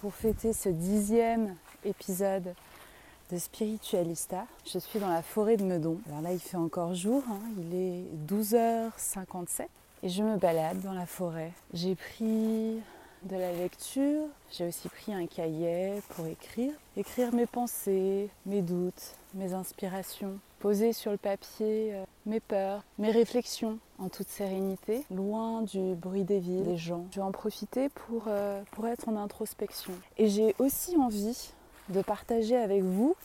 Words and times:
Pour 0.00 0.14
fêter 0.14 0.54
ce 0.54 0.70
dixième 0.70 1.56
épisode 1.84 2.54
de 3.30 3.36
Spiritualista, 3.36 4.46
je 4.64 4.78
suis 4.78 4.98
dans 4.98 5.10
la 5.10 5.20
forêt 5.20 5.58
de 5.58 5.62
Meudon. 5.62 5.98
Alors 6.08 6.22
là, 6.22 6.32
il 6.32 6.38
fait 6.38 6.56
encore 6.56 6.94
jour, 6.94 7.22
hein, 7.28 7.38
il 7.58 7.74
est 7.74 8.04
12h57 8.26 9.66
et 10.02 10.08
je 10.08 10.22
me 10.22 10.38
balade 10.38 10.80
dans 10.80 10.94
la 10.94 11.04
forêt. 11.04 11.52
J'ai 11.74 11.96
pris 11.96 12.80
de 13.24 13.36
la 13.36 13.52
lecture, 13.52 14.22
j'ai 14.50 14.68
aussi 14.68 14.88
pris 14.88 15.12
un 15.12 15.26
cahier 15.26 16.00
pour 16.16 16.26
écrire. 16.26 16.72
Écrire 16.96 17.34
mes 17.34 17.44
pensées, 17.44 18.30
mes 18.46 18.62
doutes, 18.62 19.16
mes 19.34 19.52
inspirations. 19.52 20.38
Poser 20.60 20.92
sur 20.92 21.10
le 21.10 21.16
papier 21.16 21.94
euh, 21.94 22.04
mes 22.26 22.38
peurs, 22.38 22.84
mes 22.98 23.10
réflexions 23.10 23.78
en 23.98 24.10
toute 24.10 24.28
sérénité, 24.28 25.04
loin 25.10 25.62
du 25.62 25.94
bruit 25.94 26.24
des 26.24 26.38
villes, 26.38 26.64
des 26.64 26.76
gens. 26.76 27.06
Je 27.12 27.16
vais 27.16 27.22
en 27.22 27.32
profiter 27.32 27.88
pour, 27.88 28.24
euh, 28.26 28.62
pour 28.72 28.86
être 28.86 29.08
en 29.08 29.16
introspection. 29.16 29.94
Et 30.18 30.28
j'ai 30.28 30.54
aussi 30.58 30.98
envie 30.98 31.52
de 31.88 32.02
partager 32.02 32.56
avec 32.56 32.82
vous 32.82 33.16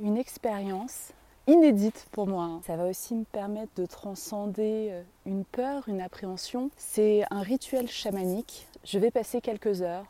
une 0.00 0.16
expérience 0.16 1.12
inédite 1.46 2.08
pour 2.10 2.26
moi. 2.26 2.60
Ça 2.66 2.76
va 2.76 2.86
aussi 2.86 3.14
me 3.14 3.24
permettre 3.24 3.72
de 3.76 3.86
transcender 3.86 4.88
euh, 4.90 5.02
une 5.26 5.44
peur, 5.44 5.88
une 5.88 6.00
appréhension. 6.00 6.70
C'est 6.76 7.24
un 7.30 7.42
rituel 7.42 7.88
chamanique. 7.88 8.66
Je 8.82 8.98
vais 8.98 9.12
passer 9.12 9.40
quelques 9.40 9.82
heures 9.82 10.06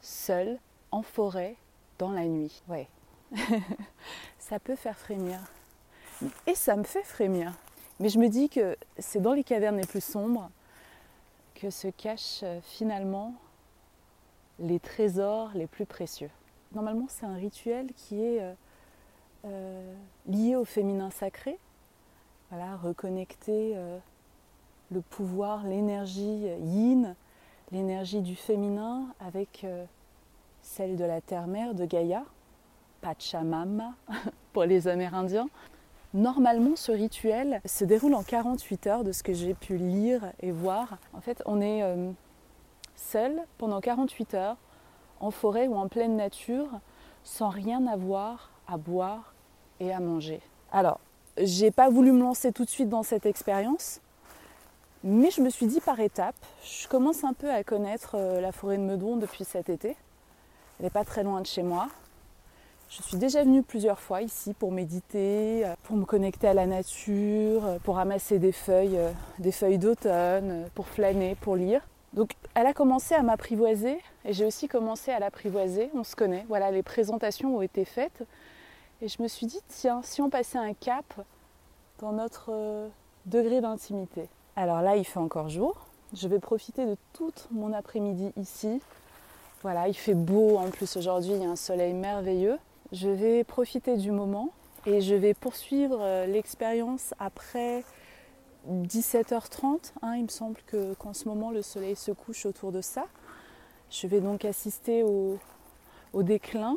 seule, 0.00 0.58
en 0.92 1.02
forêt, 1.02 1.56
dans 1.98 2.12
la 2.12 2.26
nuit. 2.26 2.62
Ouais. 2.68 2.86
ça 4.38 4.60
peut 4.60 4.76
faire 4.76 4.98
frémir. 4.98 5.40
Et 6.46 6.54
ça 6.54 6.76
me 6.76 6.84
fait 6.84 7.02
frémir. 7.02 7.52
Mais 8.00 8.08
je 8.08 8.18
me 8.18 8.28
dis 8.28 8.48
que 8.48 8.76
c'est 8.98 9.20
dans 9.20 9.32
les 9.32 9.44
cavernes 9.44 9.76
les 9.76 9.86
plus 9.86 10.02
sombres 10.02 10.50
que 11.54 11.70
se 11.70 11.88
cachent 11.88 12.42
euh, 12.42 12.60
finalement 12.62 13.34
les 14.58 14.80
trésors 14.80 15.50
les 15.54 15.66
plus 15.66 15.86
précieux. 15.86 16.30
Normalement, 16.74 17.06
c'est 17.08 17.26
un 17.26 17.34
rituel 17.34 17.92
qui 17.94 18.20
est 18.20 18.40
euh, 18.40 18.52
euh, 19.46 19.94
lié 20.26 20.56
au 20.56 20.64
féminin 20.64 21.10
sacré. 21.10 21.58
Voilà, 22.50 22.76
reconnecter 22.76 23.74
le 24.92 25.00
pouvoir, 25.00 25.64
l'énergie 25.64 26.46
yin, 26.60 27.16
l'énergie 27.72 28.20
du 28.20 28.36
féminin 28.36 29.06
avec 29.18 29.66
celle 30.62 30.94
de 30.94 31.04
la 31.04 31.20
terre-mère, 31.20 31.74
de 31.74 31.84
Gaïa, 31.84 32.24
Pachamama 33.00 33.94
pour 34.52 34.64
les 34.64 34.86
Amérindiens. 34.86 35.48
Normalement, 36.14 36.76
ce 36.76 36.92
rituel 36.92 37.60
se 37.64 37.84
déroule 37.84 38.14
en 38.14 38.22
48 38.22 38.86
heures 38.86 39.02
de 39.02 39.10
ce 39.10 39.24
que 39.24 39.32
j'ai 39.32 39.52
pu 39.52 39.76
lire 39.76 40.32
et 40.40 40.52
voir. 40.52 40.98
En 41.12 41.20
fait, 41.20 41.42
on 41.44 41.60
est 41.60 41.82
euh, 41.82 42.12
seul 42.94 43.42
pendant 43.58 43.80
48 43.80 44.34
heures 44.34 44.56
en 45.18 45.32
forêt 45.32 45.66
ou 45.66 45.74
en 45.74 45.88
pleine 45.88 46.16
nature 46.16 46.68
sans 47.24 47.48
rien 47.48 47.84
avoir 47.88 48.52
à 48.68 48.76
boire 48.76 49.34
et 49.80 49.92
à 49.92 49.98
manger. 49.98 50.40
Alors, 50.70 51.00
j'ai 51.36 51.72
pas 51.72 51.88
voulu 51.88 52.12
me 52.12 52.20
lancer 52.20 52.52
tout 52.52 52.64
de 52.64 52.70
suite 52.70 52.88
dans 52.88 53.02
cette 53.02 53.26
expérience, 53.26 54.00
mais 55.02 55.32
je 55.32 55.40
me 55.40 55.50
suis 55.50 55.66
dit 55.66 55.80
par 55.80 55.98
étapes, 55.98 56.36
je 56.62 56.86
commence 56.86 57.24
un 57.24 57.32
peu 57.32 57.50
à 57.50 57.64
connaître 57.64 58.14
euh, 58.14 58.40
la 58.40 58.52
forêt 58.52 58.76
de 58.76 58.82
Meudon 58.82 59.16
depuis 59.16 59.44
cet 59.44 59.68
été. 59.68 59.96
Elle 60.78 60.84
n'est 60.84 60.90
pas 60.90 61.04
très 61.04 61.24
loin 61.24 61.40
de 61.40 61.46
chez 61.46 61.64
moi. 61.64 61.88
Je 62.88 63.02
suis 63.02 63.16
déjà 63.16 63.42
venue 63.42 63.62
plusieurs 63.62 63.98
fois 63.98 64.22
ici 64.22 64.54
pour 64.54 64.70
méditer, 64.70 65.66
euh, 65.66 65.74
pour 65.82 65.96
me 65.96 66.04
connecter 66.04 66.48
à 66.48 66.54
la 66.54 66.66
nature, 66.66 67.64
euh, 67.64 67.78
pour 67.82 67.96
ramasser 67.96 68.38
des 68.38 68.52
feuilles, 68.52 68.96
euh, 68.96 69.10
des 69.38 69.52
feuilles 69.52 69.78
d'automne, 69.78 70.68
pour 70.74 70.86
flâner, 70.86 71.34
pour 71.40 71.56
lire. 71.56 71.80
Donc 72.12 72.32
elle 72.54 72.66
a 72.66 72.72
commencé 72.72 73.14
à 73.14 73.22
m'apprivoiser 73.22 73.98
et 74.24 74.32
j'ai 74.32 74.44
aussi 74.44 74.68
commencé 74.68 75.10
à 75.10 75.18
l'apprivoiser. 75.18 75.90
On 75.94 76.04
se 76.04 76.14
connaît. 76.14 76.44
Voilà, 76.48 76.70
les 76.70 76.82
présentations 76.82 77.56
ont 77.56 77.62
été 77.62 77.84
faites. 77.84 78.22
Et 79.02 79.08
je 79.08 79.20
me 79.20 79.26
suis 79.26 79.46
dit, 79.46 79.60
tiens, 79.68 80.00
si 80.04 80.22
on 80.22 80.30
passait 80.30 80.58
un 80.58 80.72
cap 80.72 81.04
dans 81.98 82.12
notre 82.12 82.88
degré 83.26 83.60
d'intimité. 83.60 84.28
Alors 84.54 84.82
là, 84.82 84.96
il 84.96 85.04
fait 85.04 85.18
encore 85.18 85.48
jour. 85.48 85.74
Je 86.12 86.28
vais 86.28 86.38
profiter 86.38 86.86
de 86.86 86.96
toute 87.12 87.48
mon 87.50 87.72
après-midi 87.72 88.32
ici. 88.36 88.80
Voilà, 89.62 89.88
il 89.88 89.94
fait 89.94 90.14
beau 90.14 90.58
en 90.58 90.70
plus 90.70 90.96
aujourd'hui, 90.96 91.32
il 91.32 91.42
y 91.42 91.44
a 91.44 91.50
un 91.50 91.56
soleil 91.56 91.94
merveilleux. 91.94 92.58
Je 92.94 93.08
vais 93.08 93.42
profiter 93.42 93.96
du 93.96 94.12
moment 94.12 94.50
et 94.86 95.00
je 95.00 95.16
vais 95.16 95.34
poursuivre 95.34 95.98
euh, 96.00 96.26
l'expérience 96.26 97.12
après 97.18 97.82
17h30. 98.70 99.94
hein. 100.02 100.14
il 100.14 100.22
me 100.22 100.28
semble 100.28 100.58
que- 100.68 100.94
qu'en 100.94 101.12
ce 101.12 101.26
moment 101.28 101.50
le 101.50 101.60
soleil 101.60 101.96
se 101.96 102.12
couche 102.12 102.46
autour 102.46 102.70
de 102.70 102.80
ça. 102.80 103.06
Je 103.90 104.06
vais 104.06 104.20
donc 104.20 104.44
assister 104.44 105.02
au, 105.02 105.40
déclin 106.14 106.76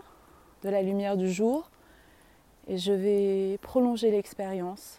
de 0.63 0.69
la 0.69 0.81
lumière 0.81 1.17
du 1.17 1.31
jour 1.31 1.69
et 2.67 2.79
je 2.79 2.93
vais 2.93 3.59
prolonger 3.61 4.09
l'expérience 4.09 4.97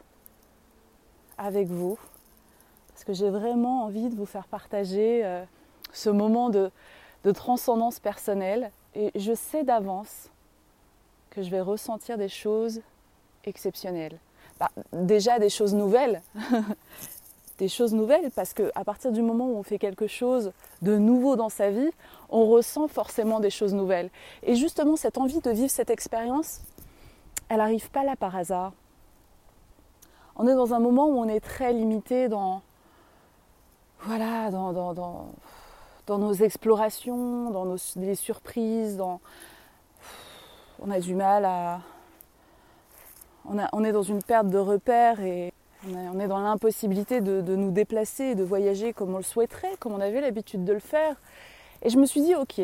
avec 1.37 1.67
vous 1.67 1.99
parce 2.91 3.03
que 3.03 3.13
j'ai 3.13 3.29
vraiment 3.29 3.83
envie 3.83 4.09
de 4.09 4.15
vous 4.15 4.25
faire 4.25 4.47
partager 4.47 5.25
euh, 5.25 5.43
ce 5.93 6.11
moment 6.11 6.49
de, 6.49 6.71
de 7.25 7.33
transcendance 7.33 7.99
personnelle 7.99 8.71
et 8.95 9.11
je 9.17 9.35
sais 9.35 9.65
d'avance 9.65 10.31
que 11.31 11.43
je 11.43 11.51
vais 11.51 11.61
ressentir 11.61 12.19
des 12.19 12.29
choses 12.29 12.81
exceptionnelles. 13.45 14.19
Bah, 14.59 14.71
déjà 14.93 15.39
des 15.39 15.51
choses 15.51 15.75
nouvelles, 15.75 16.21
des 17.59 17.69
choses 17.69 17.95
nouvelles 17.95 18.31
parce 18.33 18.55
que 18.55 18.73
à 18.75 18.85
partir 18.85 19.13
du 19.13 19.23
moment 19.23 19.47
où 19.47 19.57
on 19.57 19.63
fait 19.63 19.79
quelque 19.79 20.07
chose 20.07 20.53
de 20.83 20.97
nouveau 20.97 21.37
dans 21.37 21.49
sa 21.49 21.71
vie, 21.71 21.91
on 22.29 22.47
ressent 22.47 22.89
forcément 22.89 23.41
des 23.41 23.51
choses 23.51 23.75
nouvelles. 23.75 24.11
Et 24.43 24.57
justement 24.57 24.97
cette 24.97 25.19
envie 25.19 25.41
de 25.41 25.51
vivre 25.51 25.71
cette 25.71 25.91
expérience, 25.91 26.61
elle 27.49 27.59
n'arrive 27.59 27.91
pas 27.91 28.05
là 28.05 28.17
par 28.17 28.35
hasard. 28.37 28.73
On 30.37 30.47
est 30.47 30.55
dans 30.55 30.75
un 30.75 30.81
moment 30.81 31.07
où 31.07 31.19
on 31.19 31.29
est 31.29 31.41
très 31.41 31.73
limité 31.73 32.29
dans 32.29 32.63
voilà, 34.01 34.51
dans, 34.51 34.73
dans, 34.73 34.95
dans, 36.07 36.19
nos 36.19 36.33
explorations, 36.33 37.51
dans 37.51 37.77
les 37.97 38.15
surprises, 38.15 38.97
dans 38.97 39.21
on 40.81 40.91
a 40.91 41.01
du 41.01 41.15
mal 41.15 41.45
à. 41.45 41.81
On, 43.73 43.83
est 43.83 43.93
dans 43.93 44.03
une 44.03 44.23
perte 44.23 44.49
de 44.49 44.59
repères 44.59 45.21
et 45.23 45.55
on, 45.89 46.21
est 46.21 46.29
dans 46.29 46.41
l'impossibilité 46.41 47.23
de, 47.23 47.57
nous 47.57 47.71
déplacer 47.71 48.25
et 48.25 48.35
de 48.35 48.43
voyager 48.43 48.93
comme 48.93 49.15
on 49.15 49.17
le 49.17 49.23
souhaiterait, 49.23 49.75
comme 49.79 49.95
on 49.95 50.01
avait 50.01 50.21
l'habitude 50.21 50.65
de 50.65 50.75
le 50.75 50.81
faire. 50.81 51.17
Et 51.81 51.89
je 51.89 51.99
me 51.99 52.05
suis 52.05 52.21
dit, 52.21 52.35
ok, 52.35 52.61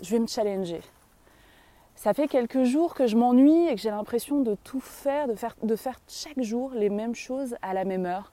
je 0.00 0.10
vais 0.10 0.20
me 0.20 0.28
challenger. 0.28 0.80
Ça 1.96 2.14
fait 2.14 2.28
quelques 2.28 2.62
jours 2.62 2.94
que 2.94 3.08
je 3.08 3.16
m'ennuie 3.16 3.66
et 3.66 3.74
que 3.74 3.80
j'ai 3.80 3.90
l'impression 3.90 4.42
de 4.42 4.54
tout 4.62 4.80
faire 4.80 5.26
de, 5.26 5.34
faire, 5.34 5.56
de 5.60 5.74
faire 5.74 5.98
chaque 6.06 6.40
jour 6.40 6.70
les 6.72 6.90
mêmes 6.90 7.16
choses 7.16 7.56
à 7.60 7.74
la 7.74 7.84
même 7.84 8.06
heure, 8.06 8.32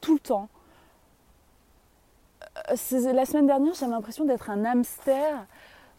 tout 0.00 0.14
le 0.14 0.20
temps. 0.20 0.48
Euh, 2.70 3.12
la 3.12 3.26
semaine 3.26 3.46
dernière, 3.46 3.74
j'avais 3.74 3.92
l'impression 3.92 4.24
d'être 4.24 4.48
un 4.48 4.64
hamster 4.64 5.46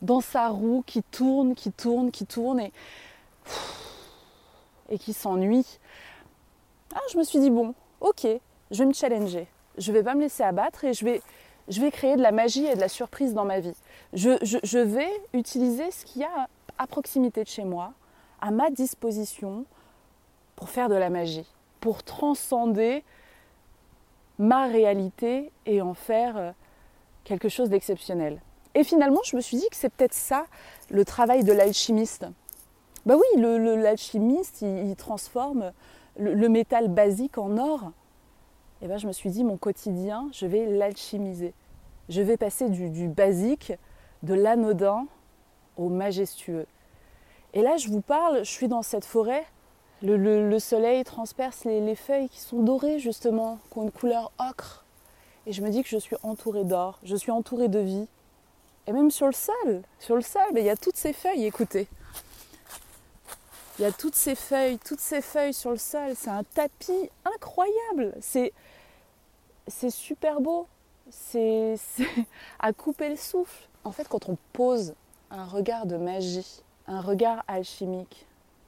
dans 0.01 0.21
sa 0.21 0.49
roue 0.49 0.83
qui 0.85 1.03
tourne, 1.03 1.55
qui 1.55 1.71
tourne, 1.71 2.11
qui 2.11 2.25
tourne 2.25 2.59
et, 2.59 2.71
et 4.89 4.97
qui 4.97 5.13
s'ennuie. 5.13 5.79
Ah, 6.95 7.01
je 7.11 7.17
me 7.17 7.23
suis 7.23 7.39
dit, 7.39 7.49
bon, 7.49 7.73
ok, 8.01 8.27
je 8.71 8.77
vais 8.77 8.85
me 8.85 8.93
challenger. 8.93 9.47
Je 9.77 9.91
ne 9.91 9.97
vais 9.97 10.03
pas 10.03 10.15
me 10.15 10.21
laisser 10.21 10.43
abattre 10.43 10.83
et 10.85 10.93
je 10.93 11.05
vais, 11.05 11.21
je 11.67 11.81
vais 11.81 11.91
créer 11.91 12.15
de 12.15 12.21
la 12.21 12.31
magie 12.31 12.65
et 12.65 12.75
de 12.75 12.79
la 12.79 12.89
surprise 12.89 13.33
dans 13.33 13.45
ma 13.45 13.59
vie. 13.59 13.75
Je, 14.13 14.31
je 14.41 14.79
vais 14.79 15.09
utiliser 15.33 15.91
ce 15.91 16.05
qu'il 16.05 16.21
y 16.21 16.25
a 16.25 16.47
à 16.77 16.87
proximité 16.87 17.43
de 17.43 17.49
chez 17.49 17.63
moi, 17.63 17.93
à 18.41 18.51
ma 18.51 18.69
disposition, 18.69 19.65
pour 20.55 20.69
faire 20.69 20.89
de 20.89 20.95
la 20.95 21.09
magie, 21.09 21.45
pour 21.79 22.03
transcender 22.03 23.03
ma 24.39 24.67
réalité 24.67 25.51
et 25.65 25.81
en 25.81 25.93
faire 25.93 26.37
euh, 26.37 26.51
quelque 27.23 27.49
chose 27.49 27.69
d'exceptionnel. 27.69 28.41
Et 28.79 28.85
finalement, 28.85 29.19
je 29.25 29.35
me 29.35 29.41
suis 29.41 29.57
dit 29.57 29.67
que 29.69 29.75
c'est 29.75 29.89
peut-être 29.89 30.13
ça 30.13 30.45
le 30.89 31.03
travail 31.03 31.43
de 31.43 31.51
l'alchimiste. 31.51 32.25
Ben 33.05 33.17
oui, 33.17 33.41
l'alchimiste, 33.41 34.61
il, 34.61 34.95
transforme 34.95 35.73
le, 36.17 36.47
métal 36.47 36.87
basique 36.87 37.37
en 37.37 37.57
or. 37.57 37.91
Et 38.81 38.87
ben 38.87 38.97
je 38.97 39.05
me 39.05 39.11
suis 39.11 39.31
dit, 39.31 39.43
mon 39.43 39.57
quotidien, 39.57 40.29
je 40.31 40.45
vais 40.45 40.65
l'alchimiser. 40.65 41.53
Je 42.07 42.21
vais 42.21 42.37
passer 42.37 42.69
du, 42.69 43.09
basique, 43.09 43.73
de 44.23 44.33
l'anodin, 44.33 45.07
au 45.75 45.89
majestueux. 45.89 46.65
Et 47.53 47.61
là, 47.61 47.75
je 47.75 47.89
vous 47.89 47.99
parle, 47.99 48.45
je 48.45 48.49
suis 48.49 48.69
dans 48.69 48.81
cette 48.81 49.03
forêt. 49.03 49.45
Le, 50.03 50.57
soleil 50.59 51.03
transperce 51.03 51.65
les, 51.65 51.95
feuilles 51.95 52.29
qui 52.29 52.39
sont 52.39 52.63
dorées, 52.63 52.99
justement, 52.99 53.59
qui 53.73 53.77
ont 53.77 53.83
une 53.83 53.91
couleur 53.91 54.31
ocre. 54.39 54.85
Et 55.47 55.51
je 55.51 55.61
me 55.61 55.69
dis 55.69 55.83
que 55.83 55.89
je 55.89 55.97
suis 55.97 56.15
entourée 56.23 56.63
d'or, 56.63 56.97
je 57.03 57.17
suis 57.17 57.31
entourée 57.31 57.67
de 57.67 57.79
vie. 57.79 58.07
Et 58.89 58.91
même 58.91 59.11
sur 59.11 59.27
le 59.27 59.33
sol, 59.33 59.83
sur 59.99 60.15
le 60.15 60.23
sol, 60.23 60.41
il 60.55 60.63
y 60.63 60.69
a 60.71 60.75
toutes 60.75 60.97
ces 60.97 61.13
feuilles, 61.13 61.45
écoutez. 61.45 61.87
Il 63.77 63.83
y 63.83 63.85
a 63.85 63.91
toutes 63.91 64.15
ces 64.15 64.33
feuilles, 64.33 64.79
toutes 64.79 64.99
ces 64.99 65.21
feuilles 65.21 65.53
sur 65.53 65.69
le 65.69 65.77
sol. 65.77 66.13
C'est 66.15 66.31
un 66.31 66.43
tapis 66.43 67.11
incroyable. 67.23 68.15
C'est, 68.19 68.51
super 69.91 70.41
beau. 70.41 70.67
C'est, 71.11 71.75
c'est 71.77 72.07
à 72.59 72.73
couper 72.73 73.09
le 73.09 73.15
souffle. 73.15 73.69
En 73.83 73.91
fait, 73.91 74.07
quand 74.07 74.27
on 74.27 74.39
pose 74.53 74.95
un 75.29 75.45
regard 75.45 75.85
de 75.85 75.95
magie, 75.95 76.63
un 76.87 77.01
regard 77.01 77.43
alchimique, 77.47 78.25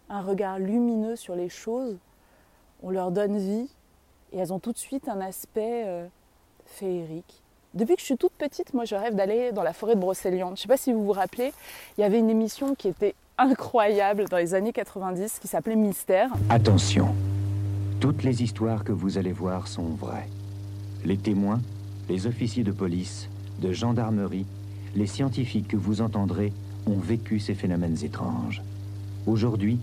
un 0.07 0.21
regard 0.21 0.59
lumineux 0.59 1.15
sur 1.15 1.35
les 1.35 1.49
choses. 1.49 1.97
On 2.83 2.91
leur 2.91 3.09
donne 3.09 3.39
vie 3.39 3.71
et 4.31 4.37
elles 4.37 4.53
ont 4.53 4.59
tout 4.59 4.71
de 4.71 4.77
suite 4.77 5.09
un 5.09 5.19
aspect 5.19 5.83
euh, 5.87 6.07
féerique. 6.65 7.41
Depuis 7.73 7.95
que 7.95 8.01
je 8.01 8.05
suis 8.05 8.17
toute 8.17 8.33
petite, 8.33 8.73
moi 8.73 8.83
je 8.83 8.95
rêve 8.95 9.15
d'aller 9.15 9.53
dans 9.53 9.63
la 9.63 9.71
forêt 9.71 9.95
de 9.95 10.01
Brocéliande. 10.01 10.49
Je 10.49 10.53
ne 10.53 10.57
sais 10.63 10.67
pas 10.67 10.75
si 10.75 10.91
vous 10.91 11.05
vous 11.05 11.13
rappelez, 11.13 11.53
il 11.97 12.01
y 12.01 12.03
avait 12.03 12.19
une 12.19 12.29
émission 12.29 12.75
qui 12.75 12.89
était 12.89 13.15
incroyable 13.37 14.25
dans 14.27 14.37
les 14.37 14.53
années 14.53 14.73
90 14.73 15.39
qui 15.39 15.47
s'appelait 15.47 15.77
Mystère. 15.77 16.29
Attention, 16.49 17.15
toutes 18.01 18.23
les 18.23 18.43
histoires 18.43 18.83
que 18.83 18.91
vous 18.91 19.17
allez 19.17 19.31
voir 19.31 19.69
sont 19.69 19.87
vraies. 19.87 20.27
Les 21.05 21.17
témoins, 21.17 21.61
les 22.09 22.27
officiers 22.27 22.65
de 22.65 22.73
police, 22.73 23.29
de 23.61 23.71
gendarmerie, 23.71 24.45
les 24.93 25.07
scientifiques 25.07 25.69
que 25.69 25.77
vous 25.77 26.01
entendrez 26.01 26.51
ont 26.87 26.99
vécu 26.99 27.39
ces 27.39 27.55
phénomènes 27.55 28.03
étranges. 28.03 28.61
Aujourd'hui, 29.25 29.79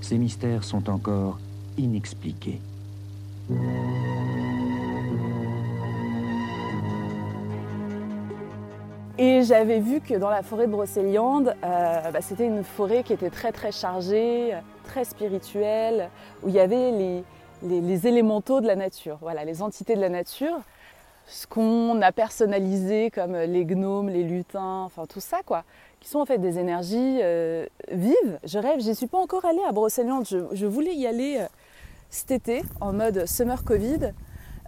ces 0.00 0.16
mystères 0.16 0.64
sont 0.64 0.88
encore 0.88 1.38
inexpliqués. 1.76 2.60
Et 9.18 9.42
j'avais 9.44 9.80
vu 9.80 10.02
que 10.02 10.12
dans 10.12 10.28
la 10.28 10.42
forêt 10.42 10.66
de 10.66 10.72
Brocéliande, 10.72 11.54
euh, 11.64 12.10
bah, 12.10 12.20
c'était 12.20 12.46
une 12.46 12.62
forêt 12.62 13.02
qui 13.02 13.14
était 13.14 13.30
très 13.30 13.50
très 13.50 13.72
chargée, 13.72 14.52
très 14.84 15.04
spirituelle, 15.04 16.10
où 16.42 16.48
il 16.48 16.54
y 16.54 16.60
avait 16.60 16.90
les, 16.90 17.24
les 17.62 18.06
élémentaux 18.06 18.60
de 18.60 18.66
la 18.66 18.76
nature, 18.76 19.16
voilà, 19.22 19.46
les 19.46 19.62
entités 19.62 19.94
de 19.94 20.00
la 20.00 20.10
nature 20.10 20.58
ce 21.28 21.44
qu'on 21.48 22.00
a 22.02 22.12
personnalisé 22.12 23.10
comme 23.10 23.34
les 23.36 23.64
gnomes, 23.64 24.08
les 24.08 24.22
lutins, 24.22 24.82
enfin 24.82 25.06
tout 25.06 25.18
ça 25.18 25.38
quoi, 25.44 25.64
qui 25.98 26.08
sont 26.08 26.20
en 26.20 26.24
fait 26.24 26.38
des 26.38 26.60
énergies 26.60 27.18
euh, 27.20 27.66
vives. 27.90 28.38
Je 28.44 28.60
rêve, 28.60 28.78
j'y 28.78 28.94
suis 28.94 29.08
pas 29.08 29.18
encore 29.18 29.44
allée 29.44 29.64
à 29.68 29.72
Brocéliande, 29.72 30.24
je, 30.24 30.66
voulais 30.66 30.94
y 30.94 31.04
aller 31.04 31.38
euh, 31.40 31.46
cet 32.10 32.30
été 32.30 32.62
en 32.80 32.92
mode 32.92 33.26
summer 33.26 33.64
Covid, 33.64 34.12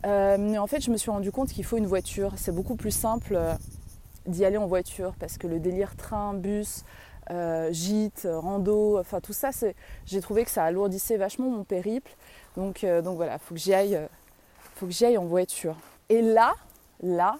mais 0.05 0.59
en 0.59 0.67
fait 0.67 0.81
je 0.81 0.91
me 0.91 0.97
suis 0.97 1.13
rendu 1.13 1.31
compte 1.31 1.51
qu'il 1.51 1.65
faut 1.65 1.77
une 1.77 1.87
voiture. 1.87 2.33
C'est 2.37 2.53
beaucoup 2.53 2.75
plus 2.75 2.91
simple 2.91 3.39
d'y 4.29 4.45
aller 4.45 4.57
en 4.57 4.67
voiture 4.67 5.15
parce 5.19 5.39
que 5.39 5.47
le 5.47 5.59
délire 5.59 5.97
train, 5.97 6.35
bus, 6.35 6.85
gîte, 7.71 8.27
rando, 8.31 8.99
enfin 8.99 9.21
tout 9.21 9.33
ça, 9.33 9.51
j'ai 10.07 10.21
trouvé 10.21 10.45
que 10.45 10.51
ça 10.51 10.65
alourdissait 10.65 11.17
vachement 11.17 11.51
mon 11.51 11.65
périple. 11.65 12.11
Donc, 12.57 12.87
donc 13.05 13.17
voilà, 13.17 13.39
faut 13.39 13.55
que 13.55 13.61
j'y 13.61 13.75
aille, 13.75 14.01
faut 14.77 14.87
que 14.87 14.93
j'y 14.93 15.05
aille 15.05 15.19
en 15.19 15.27
voiture. 15.27 15.77
Et 16.09 16.23
là, 16.23 16.55
là, 17.03 17.37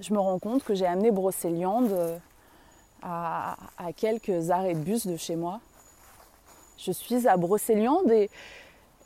je 0.00 0.12
me 0.12 0.18
rends 0.18 0.38
compte 0.38 0.64
que 0.64 0.74
j'ai 0.74 0.86
amené 0.86 1.10
Brocéliande 1.10 1.92
euh, 1.92 2.18
à, 3.02 3.56
quelques 3.96 4.50
arrêts 4.50 4.74
de 4.74 4.80
bus 4.80 5.06
de 5.06 5.16
chez 5.16 5.36
moi. 5.36 5.60
Je 6.78 6.90
suis 6.90 7.28
à 7.28 7.36
Brocéliande 7.36 8.10
et, 8.10 8.28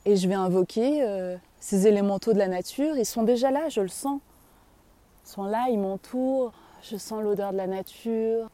et 0.05 0.15
je 0.15 0.27
vais 0.27 0.35
invoquer 0.35 1.03
euh, 1.03 1.37
ces 1.59 1.87
élémentaux 1.87 2.33
de 2.33 2.39
la 2.39 2.47
nature. 2.47 2.97
Ils 2.97 3.05
sont 3.05 3.23
déjà 3.23 3.51
là, 3.51 3.69
je 3.69 3.81
le 3.81 3.87
sens. 3.87 4.19
Ils 5.25 5.29
sont 5.29 5.43
là, 5.43 5.67
ils 5.69 5.77
m'entourent. 5.77 6.53
Je 6.81 6.97
sens 6.97 7.21
l'odeur 7.21 7.51
de 7.51 7.57
la 7.57 7.67
nature. 7.67 8.49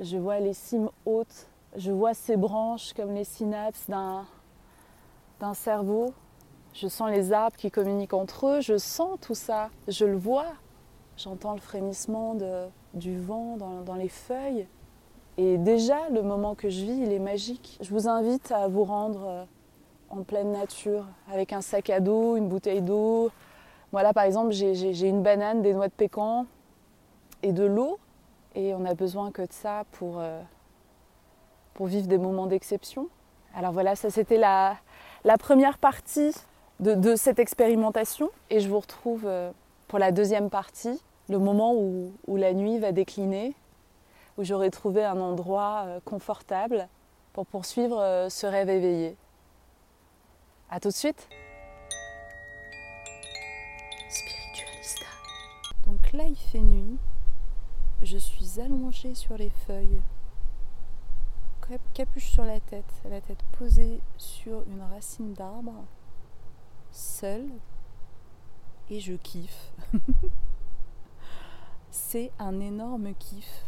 Je 0.00 0.16
vois 0.16 0.40
les 0.40 0.54
cimes 0.54 0.90
hautes. 1.06 1.48
Je 1.76 1.92
vois 1.92 2.14
ces 2.14 2.36
branches 2.36 2.92
comme 2.94 3.14
les 3.14 3.24
synapses 3.24 3.86
d'un 3.88 5.54
cerveau. 5.54 6.12
Je 6.72 6.88
sens 6.88 7.10
les 7.10 7.32
arbres 7.32 7.56
qui 7.56 7.70
communiquent 7.70 8.14
entre 8.14 8.46
eux, 8.46 8.60
je 8.60 8.78
sens 8.78 9.18
tout 9.20 9.34
ça, 9.34 9.70
je 9.88 10.04
le 10.04 10.16
vois. 10.16 10.46
J'entends 11.16 11.52
le 11.52 11.60
frémissement 11.60 12.36
du 12.94 13.18
vent 13.18 13.56
dans, 13.56 13.94
les 13.94 14.08
feuilles. 14.08 14.66
Et 15.36 15.58
déjà, 15.58 16.08
le 16.10 16.22
moment 16.22 16.54
que 16.54 16.70
je 16.70 16.84
vis, 16.84 16.98
il 17.02 17.12
est 17.12 17.18
magique. 17.18 17.78
Je 17.80 17.90
vous 17.90 18.08
invite 18.08 18.52
à 18.52 18.68
vous 18.68 18.84
rendre 18.84 19.26
euh, 19.26 19.44
en 20.10 20.22
pleine 20.22 20.52
nature, 20.52 21.06
avec 21.32 21.52
un 21.52 21.60
sac 21.60 21.90
à 21.90 22.00
dos, 22.00 22.36
une 22.36 22.48
bouteille 22.48 22.82
d'eau. 22.82 23.30
Voilà, 23.92 24.12
par 24.12 24.24
exemple, 24.24 24.52
j'ai 24.52 25.08
une 25.08 25.22
banane, 25.22 25.62
des 25.62 25.72
noix 25.72 25.88
de 25.88 25.92
pécan 25.92 26.46
et 27.42 27.52
de 27.52 27.64
l'eau. 27.64 27.98
Et 28.54 28.74
on 28.74 28.84
a 28.84 28.94
besoin 28.94 29.30
que 29.30 29.42
de 29.42 29.52
ça 29.52 29.84
pour, 29.92 30.18
euh, 30.18 30.40
pour 31.74 31.86
vivre 31.86 32.06
des 32.06 32.18
moments 32.18 32.46
d'exception. 32.46 33.08
Alors 33.54 33.72
voilà, 33.72 33.96
ça 33.96 34.10
c'était 34.10 34.38
la, 34.38 34.76
la 35.24 35.38
première 35.38 35.78
partie 35.78 36.34
de, 36.80 37.14
cette 37.14 37.38
expérimentation. 37.38 38.30
Et 38.48 38.60
je 38.60 38.68
vous 38.68 38.80
retrouve 38.80 39.24
euh, 39.26 39.50
pour 39.88 39.98
la 39.98 40.12
deuxième 40.12 40.50
partie, 40.50 41.00
le 41.28 41.38
moment 41.38 41.74
où, 41.74 42.12
la 42.36 42.52
nuit 42.52 42.78
va 42.78 42.92
décliner, 42.92 43.54
où 44.38 44.44
j'aurai 44.44 44.70
trouvé 44.70 45.04
un 45.04 45.20
endroit 45.20 45.84
euh, 45.86 46.00
confortable 46.04 46.88
pour 47.32 47.46
poursuivre 47.46 48.26
ce 48.28 48.46
rêve 48.46 48.70
éveillé. 48.70 49.16
A 50.70 50.80
tout 50.80 50.88
de 50.88 50.94
suite 50.94 51.28
Spiritualista. 54.08 55.06
Donc 55.86 56.12
là, 56.12 56.24
il 56.24 56.36
fait 56.36 56.58
nuit. 56.58 56.98
Je 58.02 58.16
suis 58.16 58.60
allongée 58.60 59.14
sur 59.14 59.36
les 59.36 59.50
feuilles, 59.50 60.00
capuche 61.94 62.30
sur 62.30 62.44
la 62.44 62.60
tête, 62.60 62.92
la 63.08 63.20
tête 63.20 63.42
posée 63.52 64.00
sur 64.16 64.62
une 64.68 64.82
racine 64.82 65.34
d'arbre 65.34 65.84
seule 66.90 67.48
et 68.88 69.00
je 69.00 69.14
kiffe. 69.14 69.72
c'est 71.90 72.32
un 72.38 72.58
énorme 72.58 73.14
kiff. 73.14 73.66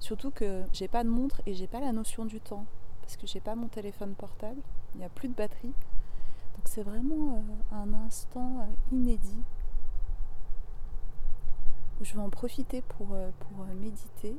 Surtout 0.00 0.30
que 0.30 0.64
j'ai 0.72 0.88
pas 0.88 1.04
de 1.04 1.08
montre 1.08 1.40
et 1.46 1.54
j'ai 1.54 1.68
pas 1.68 1.80
la 1.80 1.92
notion 1.92 2.24
du 2.24 2.40
temps 2.40 2.66
parce 3.00 3.16
que 3.16 3.26
j'ai 3.26 3.40
pas 3.40 3.54
mon 3.54 3.68
téléphone 3.68 4.14
portable, 4.14 4.60
il 4.94 4.98
n'y 4.98 5.04
a 5.04 5.08
plus 5.08 5.28
de 5.28 5.34
batterie. 5.34 5.72
Donc 6.56 6.64
c'est 6.66 6.82
vraiment 6.82 7.36
euh, 7.36 7.76
un 7.76 7.94
instant 7.94 8.60
euh, 8.60 8.94
inédit 8.94 9.42
je 12.02 12.14
vais 12.14 12.20
en 12.20 12.30
profiter 12.30 12.82
pour, 12.82 13.08
euh, 13.12 13.30
pour 13.40 13.64
méditer. 13.74 14.36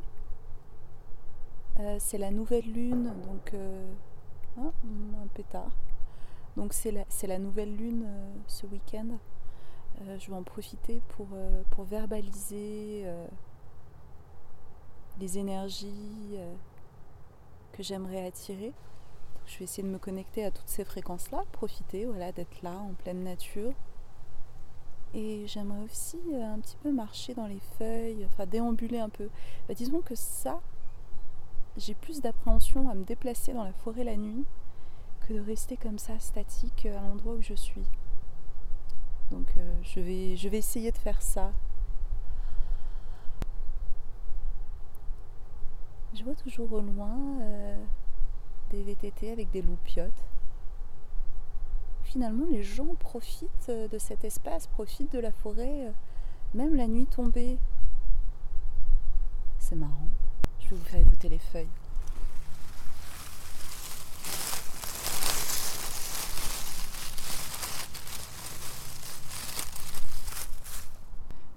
Euh, 1.80 1.98
c'est 2.00 2.18
la 2.18 2.32
nouvelle 2.32 2.72
lune, 2.72 3.14
donc 3.26 3.54
hein, 4.60 4.72
un 5.22 5.28
pétard. 5.34 5.72
Donc 6.56 6.74
c'est 6.74 6.92
la, 6.92 7.06
la, 7.24 7.40
nouvelle 7.40 7.76
lune 7.76 8.08
ce 8.48 8.68
week-end. 8.68 9.18
je 10.20 10.30
vais 10.30 10.38
en 10.38 10.44
profiter 10.44 11.02
pour, 11.10 11.30
pour 11.72 11.84
verbaliser 11.86 13.08
les 15.20 15.40
énergies 15.40 16.38
que 17.72 17.82
j'aimerais 17.82 18.28
attirer. 18.28 18.72
Je 19.48 19.58
vais 19.58 19.64
essayer 19.66 19.84
de 19.84 19.92
me 19.92 19.98
connecter 19.98 20.46
à 20.46 20.52
toutes 20.52 20.70
ces 20.70 20.86
fréquences-là, 20.86 21.44
profiter 21.52 22.06
voilà, 22.06 22.32
d'être 22.32 22.62
là 22.62 22.78
en 22.78 22.94
pleine 22.94 23.24
nature. 23.24 23.74
Et 25.14 25.46
j'aimerais 25.46 25.84
aussi 25.84 26.20
euh, 26.34 26.54
un 26.54 26.60
petit 26.60 26.78
peu 26.78 26.92
marcher 26.92 27.36
dans 27.36 27.46
les 27.46 27.60
feuilles, 27.78 28.26
enfin 28.26 28.46
déambuler 28.46 29.00
un 29.00 29.10
peu. 29.10 29.30
Bah, 29.68 29.76
disons 29.76 30.02
que 30.02 30.16
ça, 30.16 30.60
j'ai 31.78 31.94
plus 31.94 32.22
d'appréhension 32.22 32.90
à 32.90 32.96
me 32.96 33.04
déplacer 33.04 33.54
dans 33.54 33.64
la 33.64 33.74
forêt 33.74 34.04
la 34.04 34.18
nuit 34.18 34.46
que 35.28 35.34
de 35.34 35.40
rester 35.40 35.78
comme 35.78 36.00
ça 36.00 36.18
statique 36.20 36.88
à 36.88 37.02
l'endroit 37.02 37.34
où 37.34 37.42
je 37.42 37.54
suis. 37.54 37.86
Donc 39.32 39.48
euh, 39.58 39.74
je, 39.84 40.00
vais, 40.00 40.58
essayer 40.58 40.92
de 40.92 40.98
faire 40.98 41.22
ça. 41.22 41.52
Je 46.14 46.24
vois 46.24 46.36
toujours 46.36 46.72
au 46.74 46.82
loin 46.82 47.18
euh, 47.42 47.76
des 48.72 48.84
VTT 48.84 49.32
avec 49.32 49.50
des 49.52 49.62
loupiottes. 49.62 50.12
Finalement, 52.14 52.46
les 52.46 52.62
gens 52.62 52.94
profitent 53.00 53.70
euh, 53.70 53.88
de 53.88 53.98
cet 53.98 54.24
espace, 54.24 54.68
profitent 54.68 55.12
de 55.14 55.18
la 55.18 55.32
forêt, 55.32 55.88
euh, 55.88 55.92
même 56.54 56.76
la 56.76 56.86
nuit 56.86 57.08
tombée. 57.08 57.58
C'est 59.58 59.74
marrant. 59.74 60.10
Je 60.60 60.70
vais 60.70 60.76
vous 60.76 60.84
faire 60.84 61.00
écouter 61.00 61.28
les 61.28 61.40
feuilles. 61.40 61.68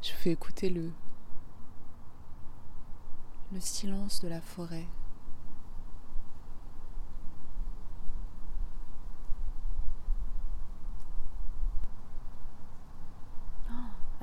Je 0.01 0.13
vous 0.13 0.19
fais 0.21 0.31
écouter 0.31 0.71
le, 0.71 0.91
le 3.53 3.61
silence 3.61 4.23
de 4.23 4.29
la 4.29 4.41
forêt. 4.41 4.87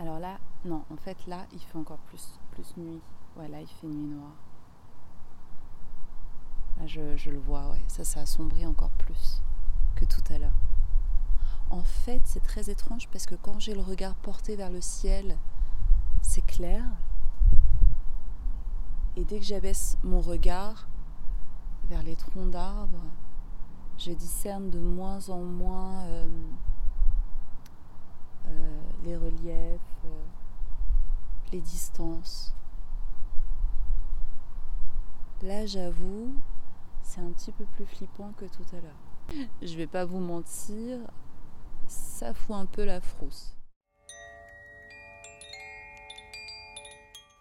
Alors 0.03 0.19
là, 0.19 0.38
non, 0.65 0.83
en 0.91 0.98
fait 0.98 1.15
là, 1.27 1.45
il 1.53 1.60
fait 1.60 1.77
encore 1.77 2.00
plus, 2.00 2.38
plus 2.51 2.75
nuit. 2.75 3.00
Voilà, 3.38 3.62
il 3.62 3.67
fait 3.67 3.88
nuit 3.88 4.13
noire. 4.13 4.36
Là, 6.77 6.88
je, 6.88 7.29
le 7.29 7.39
vois, 7.39 7.69
ouais, 7.69 7.81
ça, 7.88 8.03
ça 8.03 8.19
assombrit 8.19 8.65
encore 8.65 8.89
plus 8.89 9.41
que 9.95 10.03
tout 10.03 10.22
à 10.29 10.39
l'heure. 10.39 10.60
En 11.69 11.83
fait, 11.83 12.19
c'est 12.25 12.43
très 12.43 12.69
étrange 12.69 13.07
parce 13.13 13.25
que 13.25 13.36
quand 13.36 13.62
j'ai 13.62 13.74
le 13.74 13.79
regard 13.79 14.15
porté 14.15 14.57
vers 14.57 14.69
le 14.69 14.81
ciel, 14.81 15.38
c'est 16.22 16.45
clair. 16.45 16.83
Et 19.15 19.24
dès 19.24 19.39
que 19.39 19.45
j'abaisse 19.45 19.98
mon 20.03 20.19
regard 20.19 20.89
vers 21.86 22.03
les 22.03 22.17
troncs 22.17 22.51
d'arbres, 22.51 23.05
je 23.98 24.12
discerne 24.12 24.69
de 24.69 24.79
moins 24.79 25.29
en 25.29 25.39
moins 25.39 26.01
euh, 26.07 26.27
euh, 28.48 28.81
les 29.05 29.15
reliefs, 29.15 29.92
les 31.53 31.62
distances. 31.62 32.53
Là, 35.43 35.65
j'avoue, 35.65 36.33
c'est 37.03 37.22
un 37.22 37.29
petit 37.31 37.51
peu 37.51 37.65
plus 37.75 37.86
flippant 37.86 38.31
que 38.38 38.45
tout 38.45 38.65
à 38.75 38.81
l'heure. 38.81 39.48
Je 39.62 39.75
vais 39.77 39.88
pas 39.88 40.03
vous 40.03 40.19
mentir, 40.19 41.00
ça 41.88 42.33
fout 42.33 42.55
un 42.55 42.65
peu 42.65 42.83
la 42.83 43.00
frousse. 43.00 43.55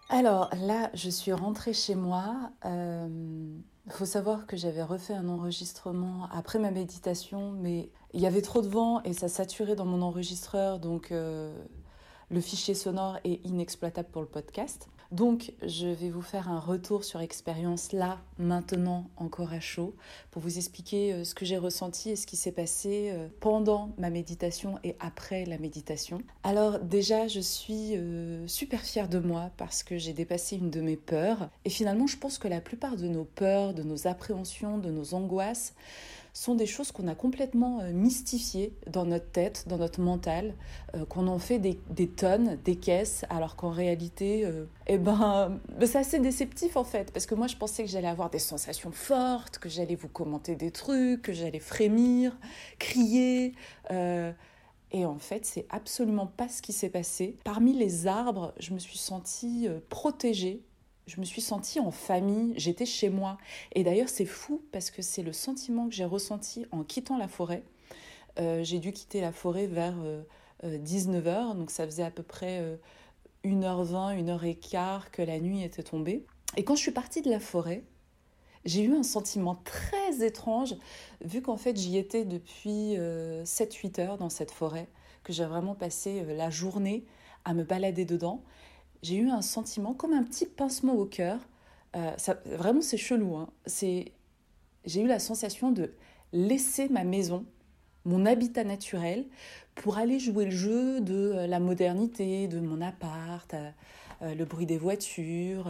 Alors 0.09 0.49
là, 0.61 0.91
je 0.93 1.09
suis 1.09 1.33
rentrée 1.33 1.73
chez 1.73 1.95
moi. 1.95 2.51
Il 2.63 2.69
euh, 2.69 3.57
faut 3.89 4.05
savoir 4.05 4.45
que 4.45 4.55
j'avais 4.55 4.83
refait 4.83 5.15
un 5.15 5.27
enregistrement 5.27 6.27
après 6.31 6.59
ma 6.59 6.69
méditation, 6.69 7.51
mais 7.51 7.91
il 8.13 8.21
y 8.21 8.27
avait 8.27 8.43
trop 8.43 8.61
de 8.61 8.67
vent 8.67 9.01
et 9.03 9.13
ça 9.13 9.27
saturait 9.27 9.75
dans 9.75 9.85
mon 9.85 10.03
enregistreur, 10.03 10.79
donc 10.79 11.11
euh, 11.11 11.65
le 12.33 12.41
fichier 12.41 12.73
sonore 12.73 13.19
est 13.23 13.45
inexploitable 13.45 14.09
pour 14.11 14.23
le 14.23 14.27
podcast. 14.27 14.87
Donc, 15.11 15.53
je 15.61 15.85
vais 15.85 16.09
vous 16.09 16.23
faire 16.23 16.49
un 16.49 16.59
retour 16.59 17.03
sur 17.03 17.21
expérience 17.21 17.91
là, 17.91 18.17
maintenant, 18.39 19.05
encore 19.17 19.53
à 19.53 19.59
chaud, 19.59 19.93
pour 20.31 20.41
vous 20.41 20.57
expliquer 20.57 21.13
euh, 21.13 21.23
ce 21.23 21.35
que 21.35 21.45
j'ai 21.45 21.59
ressenti 21.59 22.09
et 22.09 22.15
ce 22.15 22.25
qui 22.25 22.35
s'est 22.35 22.51
passé 22.51 23.11
euh, 23.13 23.27
pendant 23.39 23.91
ma 23.99 24.09
méditation 24.09 24.79
et 24.83 24.95
après 24.99 25.45
la 25.45 25.59
méditation. 25.59 26.23
Alors, 26.41 26.79
déjà, 26.79 27.27
je 27.27 27.39
suis 27.39 27.93
super 28.47 28.81
fière 28.81 29.07
de 29.07 29.19
moi 29.19 29.51
parce 29.57 29.83
que 29.83 29.99
j'ai 29.99 30.13
dépassé 30.13 30.55
une 30.55 30.71
de 30.71 30.81
mes 30.81 30.97
peurs. 30.97 31.51
Et 31.65 31.69
finalement, 31.69 32.07
je 32.07 32.17
pense 32.17 32.39
que 32.39 32.47
la 32.47 32.61
plupart 32.61 32.97
de 32.97 33.07
nos 33.07 33.25
peurs, 33.25 33.75
de 33.75 33.83
nos 33.83 34.07
appréhensions, 34.07 34.79
de 34.79 34.89
nos 34.89 35.13
angoisses, 35.13 35.75
sont 36.33 36.55
des 36.55 36.65
choses 36.65 36.91
qu'on 36.91 37.07
a 37.07 37.13
complètement 37.13 37.79
euh, 37.79 37.91
mystifiées 37.91 38.73
dans 38.87 39.05
notre 39.05 39.29
tête, 39.29 39.65
dans 39.67 39.77
notre 39.77 40.01
mental, 40.01 40.55
euh, 40.95 41.05
qu'on 41.05 41.27
en 41.27 41.37
fait 41.37 41.59
des, 41.59 42.07
tonnes, 42.07 42.57
des 42.65 42.75
caisses, 42.75 43.23
alors 43.29 43.55
qu'en 43.55 43.69
réalité, 43.69 44.43
euh, 44.43 44.65
eh 44.87 44.97
ben, 44.97 45.59
ben, 45.77 45.87
c'est 45.87 45.99
assez 45.99 46.19
déceptif 46.19 46.75
en 46.75 46.83
fait, 46.83 47.11
parce 47.11 47.27
que 47.27 47.35
moi 47.35 47.45
je 47.45 47.55
pensais 47.55 47.83
que 47.83 47.89
j'allais 47.89 48.07
avoir 48.07 48.31
des 48.31 48.39
sensations 48.39 48.91
fortes, 48.91 49.59
que 49.59 49.69
j'allais 49.69 49.95
vous 49.95 50.09
commenter 50.09 50.55
des 50.55 50.71
trucs, 50.71 51.21
que 51.21 51.33
j'allais 51.33 51.59
frémir, 51.59 52.35
crier. 52.79 53.53
Et 54.95 55.05
en 55.05 55.17
fait, 55.17 55.43
c'est 55.43 55.65
absolument 55.71 56.27
pas 56.27 56.47
ce 56.47 56.61
qui 56.61 56.71
s'est 56.71 56.89
passé. 56.89 57.35
Parmi 57.43 57.73
les 57.73 58.05
arbres, 58.05 58.53
je 58.59 58.75
me 58.75 58.79
suis 58.79 58.99
sentie 58.99 59.67
protégée 59.89 60.61
je 61.07 61.19
me 61.19 61.25
suis 61.25 61.41
sentie 61.41 61.79
en 61.79 61.91
famille, 61.91 62.53
j'étais 62.55 62.85
chez 62.85 63.09
moi. 63.09 63.37
Et 63.73 63.83
d'ailleurs, 63.83 64.09
c'est 64.09 64.25
fou 64.25 64.61
parce 64.71 64.91
que 64.91 65.01
c'est 65.01 65.23
le 65.23 65.33
sentiment 65.33 65.87
que 65.87 65.93
j'ai 65.93 66.05
ressenti 66.05 66.65
en 66.71 66.83
quittant 66.83 67.17
la 67.17 67.27
forêt. 67.27 67.63
Euh, 68.39 68.63
j'ai 68.63 68.79
dû 68.79 68.91
quitter 68.91 69.21
la 69.21 69.31
forêt 69.31 69.67
vers 69.67 69.95
19h, 70.63 71.27
euh, 71.27 71.51
euh, 71.51 71.53
donc 71.53 71.71
ça 71.71 71.85
faisait 71.85 72.03
à 72.03 72.11
peu 72.11 72.23
près 72.23 72.79
1h20, 73.43 74.23
1h15 74.23 75.09
que 75.11 75.21
la 75.21 75.39
nuit 75.39 75.61
était 75.63 75.83
tombée. 75.83 76.25
Et 76.55 76.63
quand 76.63 76.75
je 76.75 76.81
suis 76.81 76.91
partie 76.91 77.21
de 77.21 77.29
la 77.29 77.39
forêt, 77.39 77.83
j'ai 78.65 78.83
eu 78.83 78.95
un 78.95 79.03
sentiment 79.03 79.55
très 79.65 80.25
étrange, 80.25 80.75
vu 81.21 81.41
qu'en 81.41 81.57
fait 81.57 81.75
j'y 81.75 81.97
étais 81.97 82.23
depuis 82.23 82.95
7-8 83.43 84.01
heures 84.01 84.17
dans 84.17 84.29
cette 84.29 84.51
forêt, 84.51 84.87
que 85.23 85.33
j'ai 85.33 85.45
vraiment 85.45 85.75
passé 85.75 86.23
la 86.23 86.49
journée 86.49 87.05
à 87.45 87.53
me 87.53 87.63
balader 87.63 88.05
dedans 88.05 88.41
j'ai 89.03 89.17
eu 89.17 89.29
un 89.29 89.41
sentiment 89.41 89.93
comme 89.93 90.13
un 90.13 90.23
petit 90.23 90.45
pincement 90.45 90.93
au 90.93 91.05
cœur. 91.05 91.37
Euh, 91.95 92.15
vraiment, 92.45 92.81
c'est 92.81 92.97
chelou. 92.97 93.35
Hein. 93.35 93.49
J'ai 93.67 95.01
eu 95.01 95.07
la 95.07 95.19
sensation 95.19 95.71
de 95.71 95.93
laisser 96.31 96.87
ma 96.87 97.03
maison, 97.03 97.45
mon 98.05 98.25
habitat 98.25 98.63
naturel, 98.63 99.25
pour 99.75 99.97
aller 99.97 100.19
jouer 100.19 100.45
le 100.45 100.51
jeu 100.51 101.01
de 101.01 101.13
euh, 101.13 101.47
la 101.47 101.59
modernité, 101.59 102.47
de 102.47 102.61
mon 102.61 102.79
appart, 102.79 103.53
euh, 103.53 104.33
le 104.33 104.45
bruit 104.45 104.65
des 104.65 104.77
voitures, 104.77 105.69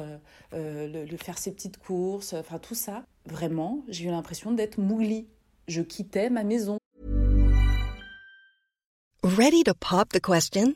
le, 0.51 1.17
faire 1.17 1.39
ses 1.39 1.51
petites 1.51 1.77
courses, 1.77 2.33
enfin 2.33 2.59
tout 2.59 2.75
ça. 2.75 3.03
Vraiment, 3.25 3.83
j'ai 3.87 4.05
eu 4.05 4.11
l'impression 4.11 4.51
d'être 4.51 4.77
mouli. 4.77 5.27
Je 5.67 5.81
quittais 5.81 6.29
ma 6.29 6.43
maison. 6.43 6.77
Ready 9.23 9.63
to 9.63 9.73
pop 9.73 10.09
the 10.09 10.19
question? 10.19 10.75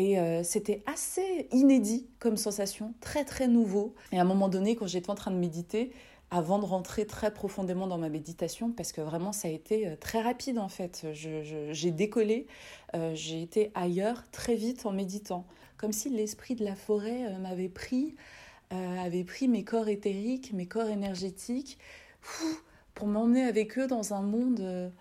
Et 0.00 0.18
euh, 0.18 0.42
c'était 0.42 0.82
assez 0.86 1.46
inédit 1.52 2.08
comme 2.20 2.38
sensation, 2.38 2.94
très 3.02 3.26
très 3.26 3.48
nouveau. 3.48 3.94
Et 4.12 4.18
à 4.18 4.22
un 4.22 4.24
moment 4.24 4.48
donné, 4.48 4.74
quand 4.74 4.86
j'étais 4.86 5.10
en 5.10 5.14
train 5.14 5.30
de 5.30 5.36
méditer, 5.36 5.92
avant 6.30 6.58
de 6.58 6.64
rentrer 6.64 7.06
très 7.06 7.34
profondément 7.34 7.86
dans 7.86 7.98
ma 7.98 8.08
méditation, 8.08 8.72
parce 8.72 8.92
que 8.92 9.02
vraiment 9.02 9.32
ça 9.32 9.48
a 9.48 9.50
été 9.50 9.86
euh, 9.86 9.96
très 10.00 10.22
rapide 10.22 10.58
en 10.58 10.70
fait. 10.70 11.06
J'ai 11.12 11.90
décollé, 11.90 12.46
euh, 12.94 13.14
j'ai 13.14 13.42
été 13.42 13.72
ailleurs 13.74 14.22
très 14.30 14.54
vite 14.54 14.86
en 14.86 14.92
méditant, 14.92 15.44
comme 15.76 15.92
si 15.92 16.08
l'esprit 16.08 16.54
de 16.54 16.64
la 16.64 16.76
forêt 16.76 17.38
m'avait 17.38 17.68
pris, 17.68 18.14
avait 18.70 19.24
pris 19.24 19.48
mes 19.48 19.64
corps 19.64 19.88
éthériques, 19.88 20.54
mes 20.54 20.66
corps 20.66 20.88
énergétiques, 20.88 21.78
pour 22.94 23.06
m'emmener 23.06 23.42
avec 23.42 23.78
eux 23.78 23.86
dans 23.86 24.14
un 24.14 24.22
monde 24.22 24.92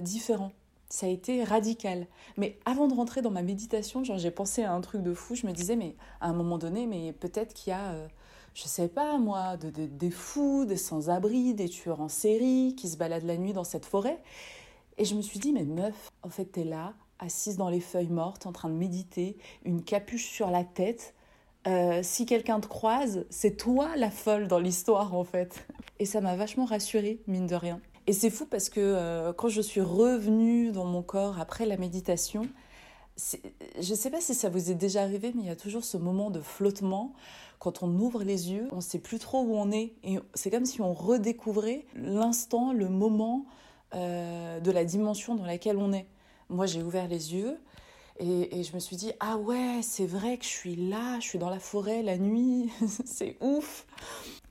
différent. 0.00 0.52
Ça 0.88 1.06
a 1.06 1.08
été 1.08 1.42
radical. 1.42 2.06
Mais 2.36 2.58
avant 2.64 2.86
de 2.86 2.94
rentrer 2.94 3.22
dans 3.22 3.30
ma 3.30 3.42
méditation, 3.42 4.04
j'ai 4.04 4.30
pensé 4.30 4.62
à 4.62 4.72
un 4.72 4.80
truc 4.80 5.02
de 5.02 5.14
fou. 5.14 5.34
Je 5.34 5.46
me 5.46 5.52
disais, 5.52 5.76
mais 5.76 5.96
à 6.20 6.28
un 6.28 6.32
moment 6.32 6.58
donné, 6.58 6.86
mais 6.86 7.12
peut-être 7.12 7.54
qu'il 7.54 7.70
y 7.70 7.74
a 7.74 8.08
je 8.56 8.62
sais 8.62 8.88
pas 8.88 9.18
moi, 9.18 9.58
des 9.58 10.10
fous, 10.10 10.64
des 10.64 10.78
sans-abri, 10.78 11.52
des 11.52 11.68
tueurs 11.68 12.00
en 12.00 12.08
série 12.08 12.74
qui 12.74 12.88
se 12.88 12.96
baladent 12.96 13.26
la 13.26 13.36
nuit 13.36 13.52
dans 13.52 13.64
cette 13.64 13.84
forêt. 13.84 14.18
Et 14.96 15.04
je 15.04 15.14
me 15.14 15.20
suis 15.20 15.38
dit, 15.38 15.52
mais 15.52 15.64
meuf, 15.64 16.10
en 16.22 16.30
fait, 16.30 16.46
t'es 16.46 16.64
là, 16.64 16.94
assise 17.18 17.58
dans 17.58 17.68
les 17.68 17.80
feuilles 17.80 18.08
mortes, 18.08 18.46
en 18.46 18.52
train 18.52 18.70
de 18.70 18.74
méditer, 18.74 19.36
une 19.66 19.84
capuche 19.84 20.30
sur 20.30 20.50
la 20.50 20.64
tête. 20.64 21.14
Euh, 21.66 22.00
si 22.02 22.24
quelqu'un 22.24 22.58
te 22.60 22.66
croise, 22.66 23.26
c'est 23.28 23.58
toi 23.58 23.94
la 23.96 24.10
folle 24.10 24.48
dans 24.48 24.58
l'histoire, 24.58 25.14
en 25.14 25.24
fait. 25.24 25.66
Et 25.98 26.06
ça 26.06 26.22
m'a 26.22 26.34
vachement 26.34 26.64
rassurée, 26.64 27.20
mine 27.26 27.46
de 27.46 27.56
rien. 27.56 27.82
Et 28.06 28.12
c'est 28.12 28.30
fou 28.30 28.46
parce 28.46 28.68
que 28.68 28.80
euh, 28.80 29.32
quand 29.32 29.48
je 29.48 29.60
suis 29.60 29.80
revenue 29.80 30.70
dans 30.70 30.84
mon 30.84 31.02
corps 31.02 31.40
après 31.40 31.66
la 31.66 31.76
méditation, 31.76 32.48
je 33.16 33.90
ne 33.90 33.96
sais 33.96 34.10
pas 34.10 34.20
si 34.20 34.34
ça 34.34 34.48
vous 34.48 34.70
est 34.70 34.74
déjà 34.74 35.02
arrivé, 35.02 35.32
mais 35.34 35.42
il 35.42 35.46
y 35.46 35.50
a 35.50 35.56
toujours 35.56 35.84
ce 35.84 35.96
moment 35.96 36.30
de 36.30 36.40
flottement 36.40 37.14
quand 37.58 37.82
on 37.82 37.88
ouvre 37.98 38.22
les 38.22 38.52
yeux, 38.52 38.68
on 38.72 38.76
ne 38.76 38.80
sait 38.80 38.98
plus 38.98 39.18
trop 39.18 39.42
où 39.42 39.56
on 39.56 39.70
est. 39.70 39.94
Et 40.04 40.18
c'est 40.34 40.50
comme 40.50 40.66
si 40.66 40.80
on 40.80 40.92
redécouvrait 40.92 41.86
l'instant, 41.94 42.72
le 42.72 42.88
moment 42.88 43.46
euh, 43.94 44.60
de 44.60 44.70
la 44.70 44.84
dimension 44.84 45.34
dans 45.34 45.46
laquelle 45.46 45.78
on 45.78 45.92
est. 45.92 46.06
Moi, 46.48 46.66
j'ai 46.66 46.82
ouvert 46.82 47.08
les 47.08 47.34
yeux 47.34 47.58
et, 48.18 48.62
je 48.62 48.74
me 48.74 48.78
suis 48.78 48.96
dit, 48.96 49.12
ah 49.20 49.36
ouais, 49.36 49.80
c'est 49.82 50.06
vrai 50.06 50.38
que 50.38 50.44
je 50.44 50.50
suis 50.50 50.76
là, 50.76 51.18
je 51.20 51.26
suis 51.26 51.38
dans 51.38 51.50
la 51.50 51.58
forêt 51.58 52.02
la 52.02 52.16
nuit, 52.16 52.70
c'est 53.04 53.36
ouf. 53.40 53.86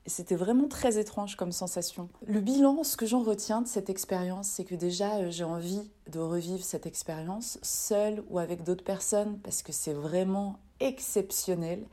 C'était 0.07 0.35
vraiment 0.35 0.67
très 0.67 0.99
étrange 0.99 1.35
comme 1.35 1.51
sensation. 1.51 2.09
Le 2.27 2.39
bilan, 2.39 2.83
ce 2.83 2.95
que 2.95 3.07
j'en 3.07 3.23
retiens 3.23 3.61
de 3.61 3.67
cette 3.67 3.89
expérience, 3.89 4.47
c'est 4.47 4.63
que 4.63 4.75
déjà 4.75 5.15
euh, 5.15 5.31
j'ai 5.31 5.43
envie 5.43 5.89
de 6.11 6.19
revivre 6.19 6.63
cette 6.63 6.85
expérience 6.85 7.57
seule 7.63 8.23
ou 8.29 8.37
avec 8.37 8.63
d'autres 8.63 8.83
personnes 8.83 9.39
parce 9.39 9.63
que 9.63 9.71
c'est 9.71 9.93
vraiment 9.93 10.59
exceptionnel 10.79 11.83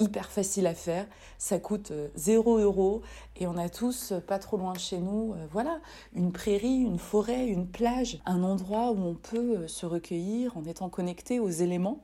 hyper 0.00 0.30
facile 0.30 0.66
à 0.66 0.74
faire. 0.74 1.06
Ça 1.38 1.60
coûte 1.60 1.92
0 2.16 2.58
euh, 2.58 2.62
euros 2.64 3.02
et 3.36 3.46
on 3.46 3.56
a 3.56 3.68
tous, 3.68 4.10
euh, 4.10 4.20
pas 4.20 4.40
trop 4.40 4.56
loin 4.56 4.72
de 4.72 4.78
chez 4.78 4.98
nous, 4.98 5.36
voilà, 5.52 5.80
une 6.12 6.32
prairie, 6.32 6.80
une 6.80 6.98
forêt, 6.98 7.46
une 7.46 7.68
plage, 7.68 8.18
un 8.26 8.42
endroit 8.42 8.90
où 8.90 8.98
on 9.00 9.14
peut 9.14 9.68
se 9.68 9.86
recueillir 9.86 10.56
en 10.56 10.64
étant 10.64 10.88
connecté 10.88 11.38
aux 11.38 11.50
éléments. 11.50 12.02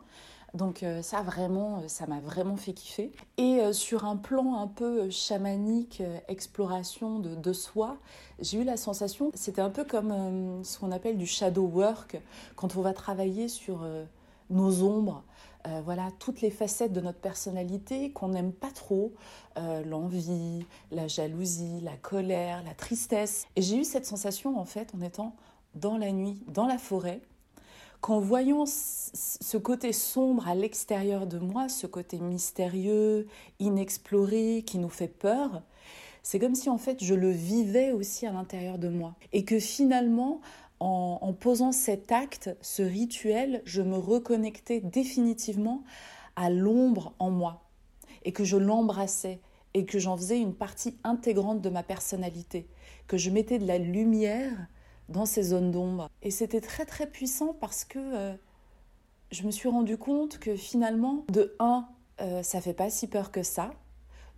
Donc 0.57 0.85
ça 1.03 1.23
vraiment, 1.23 1.83
ça 1.87 2.07
m'a 2.07 2.21
vraiment 2.21 2.57
fait 2.57 2.73
kiffer. 2.73 3.13
Et 3.37 3.61
sur 3.73 4.05
un 4.05 4.17
plan 4.17 4.59
un 4.59 4.67
peu 4.67 5.11
chamanique, 5.11 6.03
exploration 6.29 7.19
de, 7.19 7.53
soi, 7.53 7.99
j'ai 8.41 8.59
eu 8.59 8.65
la 8.65 8.77
sensation, 8.77 9.31
c'était 9.35 9.61
un 9.61 9.71
peu 9.71 9.85
comme 9.85 10.65
ce 10.65 10.79
qu'on 10.79 10.93
appelle 10.93 11.19
du 11.19 11.27
shadow 11.27 11.67
work, 11.67 12.21
quand 12.55 12.77
on 12.77 12.81
va 12.81 12.93
travailler 12.93 13.49
sur 13.49 13.87
nos 14.51 14.83
ombres, 14.83 15.25
euh, 15.67 15.81
voilà 15.85 16.11
toutes 16.19 16.41
les 16.43 16.51
facettes 16.51 16.93
de 16.93 17.01
notre 17.01 17.19
personnalité 17.19 18.13
qu'on 18.13 18.29
n'aime 18.29 18.53
pas 18.53 18.71
trop, 18.71 19.13
euh, 19.59 19.83
l'envie, 19.85 20.65
la 20.93 21.09
jalousie, 21.09 21.81
la 21.83 21.97
colère, 21.97 22.63
la 22.65 22.75
tristesse. 22.75 23.47
Et 23.57 23.63
j'ai 23.63 23.79
eu 23.79 23.85
cette 23.85 24.07
sensation 24.07 24.59
en 24.59 24.65
fait 24.65 24.95
en 24.95 25.01
étant 25.01 25.35
dans 25.75 25.99
la 25.99 26.13
nuit, 26.13 26.41
dans 26.47 26.67
la 26.67 26.79
forêt, 26.79 27.21
qu'en 28.01 28.21
voyant 28.21 28.65
ce 28.67 29.57
côté 29.57 29.93
sombre 29.93 30.49
à 30.49 30.55
l'extérieur 30.55 31.27
de 31.27 31.39
moi, 31.39 31.69
ce 31.69 31.87
côté 31.87 32.19
mystérieux, 32.19 33.27
inexploré, 33.59 34.63
qui 34.67 34.79
nous 34.79 34.89
fait 34.89 35.09
peur, 35.09 35.63
c'est 36.23 36.39
comme 36.39 36.55
si 36.55 36.69
en 36.69 36.79
fait 36.79 37.05
je 37.05 37.15
le 37.15 37.31
vivais 37.31 37.93
aussi 37.93 38.27
à 38.27 38.33
l'intérieur 38.33 38.79
de 38.79 38.89
moi. 38.89 39.15
Et 39.33 39.45
que 39.45 39.59
finalement, 39.59 40.41
en, 40.81 41.33
posant 41.33 41.73
cet 41.73 42.13
acte, 42.13 42.51
ce 42.61 42.83
rituel, 42.83 43.63
je 43.65 43.81
me 43.81 43.97
reconnectais 43.97 44.81
définitivement 44.81 45.83
à 46.35 46.51
l'ombre 46.51 47.15
en 47.19 47.31
moi. 47.31 47.63
Et 48.25 48.33
que 48.33 48.45
je 48.45 48.57
l'embrassais. 48.57 49.41
Et 49.75 49.85
que 49.85 49.99
j'en 49.99 50.17
faisais 50.17 50.41
une 50.41 50.55
partie 50.55 50.97
intégrante 51.05 51.61
de 51.61 51.69
ma 51.69 51.83
personnalité, 51.83 52.67
que 53.07 53.19
je 53.19 53.31
mettais 53.31 53.59
de 53.59 53.67
la 53.67 53.79
lumière 53.79 54.69
dans 55.09 55.27
ces 55.27 55.43
zones 55.43 55.71
d'ombre. 55.71 56.09
Et 56.23 56.31
c'était 56.31 56.61
très 56.61 56.85
très 56.85 57.07
puissant 57.07 57.55
parce 57.59 57.85
que 57.85 57.99
euh, 57.99 58.35
je 59.31 59.43
me 59.45 59.51
suis 59.51 59.69
rendu 59.69 59.99
compte 59.99 60.39
que 60.39 60.57
finalement, 60.57 61.25
de 61.29 61.55
un, 61.59 61.87
euh, 62.21 62.43
ça 62.43 62.61
fait 62.61 62.75
pas 62.75 62.91
si 62.91 63.07
peur 63.07 63.31
que 63.31 63.43
ça. 63.43 63.71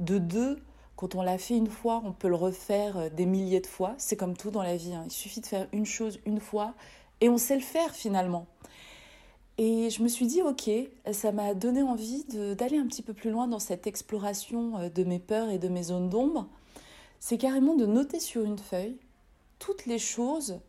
De 0.01 0.19
deux, 0.19 0.59
quand 0.97 1.15
on 1.15 1.23
l'a 1.23 1.39
fait 1.39 1.57
une 1.57 1.69
fois, 1.69 2.03
on 2.05 2.13
peut 2.13 2.29
le 2.29 2.35
refaire 2.35 2.97
euh, 2.97 3.09
des 3.09 3.27
milliers 3.27 3.61
de 3.61 3.67
fois. 3.67 3.95
C'est 3.99 4.17
comme 4.17 4.37
tout 4.37 4.51
dans 4.51 4.63
la 4.63 4.77
vie. 4.77 4.95
Hein. 4.95 5.05
Il 5.07 5.13
suffit 5.13 5.41
de 5.41 5.47
faire 5.47 5.69
une 5.73 5.87
chose 5.87 6.19
une 6.27 6.41
fois 6.41 6.75
et 7.21 7.29
on 7.29 7.39
sait 7.39 7.57
le 7.57 7.63
faire 7.63 7.95
finalement. 7.95 8.47
Et 9.59 9.91
je 9.91 10.03
me 10.03 10.09
suis 10.09 10.27
dit, 10.27 10.41
ok, 10.41 10.71
ça 11.13 11.33
m'a 11.33 11.53
donné 11.53 11.83
envie 11.83 12.25
d'aller 12.57 12.79
un 12.79 12.87
petit 12.87 13.03
peu 13.03 13.13
plus 13.13 13.31
loin 13.31 13.49
dans 13.49 13.59
cette 13.59 13.87
exploration 13.87 14.79
euh, 14.79 14.89
de 14.89 15.05
mes 15.05 15.19
peurs 15.19 15.51
et 15.51 15.59
de 15.59 15.69
mes 15.69 15.85
zones 15.85 16.09
d'ombre. 16.09 16.49
C'est 17.21 17.39
carrément 17.39 17.75
de 17.75 17.87
noter 17.87 18.21
sur 18.21 18.43
une 18.45 18.59
feuille 18.59 18.97
toutes 19.59 19.87
les 19.87 19.99
choses 19.99 20.61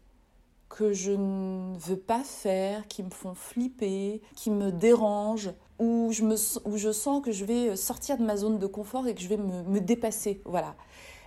que 0.70 0.94
je 0.94 1.12
ne 1.12 1.78
veux 1.80 1.98
pas 1.98 2.24
faire, 2.24 2.88
qui 2.88 3.04
me 3.04 3.10
font 3.10 3.34
flipper, 3.34 4.22
qui 4.36 4.52
me 4.52 4.72
dérangent, 4.72 5.52
où 5.80 6.10
je, 6.12 6.24
me, 6.24 6.36
où 6.66 6.78
je 6.78 6.92
sens 6.92 7.24
que 7.24 7.32
je 7.32 7.46
vais 7.46 7.76
sortir 7.76 8.18
de 8.18 8.24
ma 8.24 8.38
zone 8.38 8.60
de 8.60 8.68
confort 8.68 9.08
et 9.08 9.16
que 9.16 9.22
je 9.22 9.28
vais 9.28 9.38
me, 9.38 9.80
dépasser. 9.80 10.42
Voilà. 10.46 10.76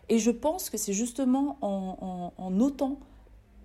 Et 0.08 0.18
je 0.18 0.30
pense 0.30 0.70
que 0.70 0.76
c'est 0.76 0.92
justement 0.92 1.58
en, 1.60 2.32
en, 2.36 2.50
notant 2.50 2.98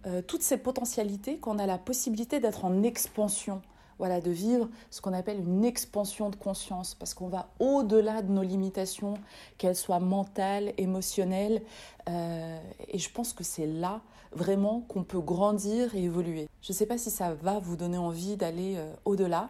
euh, 0.05 0.21
toutes 0.21 0.43
ces 0.43 0.57
potentialités 0.57 1.37
qu'on 1.37 1.59
a 1.59 1.65
la 1.65 1.77
possibilité 1.77 2.39
d'être 2.39 2.65
en 2.65 2.83
expansion. 2.83 3.61
Voilà, 3.99 4.21
de 4.21 4.29
vivre 4.29 4.69
ce 4.91 5.01
qu'on 5.01 5.13
appelle 5.13 5.39
une 5.39 5.65
expansion 5.65 6.29
de 6.29 6.35
conscience, 6.35 6.93
parce 6.93 7.15
qu'on 7.15 7.29
va 7.29 7.49
au-delà 7.59 8.21
de 8.21 8.31
nos 8.31 8.43
limitations, 8.43 9.15
qu'elles 9.57 9.75
soient 9.75 9.99
mentales, 9.99 10.73
émotionnelles. 10.77 11.63
Euh, 12.07 12.59
et 12.87 12.99
je 12.99 13.09
pense 13.09 13.33
que 13.33 13.43
c'est 13.43 13.65
là 13.65 14.01
vraiment 14.33 14.81
qu'on 14.81 15.03
peut 15.03 15.19
grandir 15.19 15.95
et 15.95 16.03
évoluer. 16.03 16.47
Je 16.61 16.73
ne 16.73 16.75
sais 16.75 16.85
pas 16.85 16.99
si 16.99 17.09
ça 17.09 17.33
va 17.33 17.57
vous 17.59 17.75
donner 17.75 17.97
envie 17.97 18.35
d'aller 18.37 18.75
euh, 18.77 18.93
au-delà, 19.05 19.49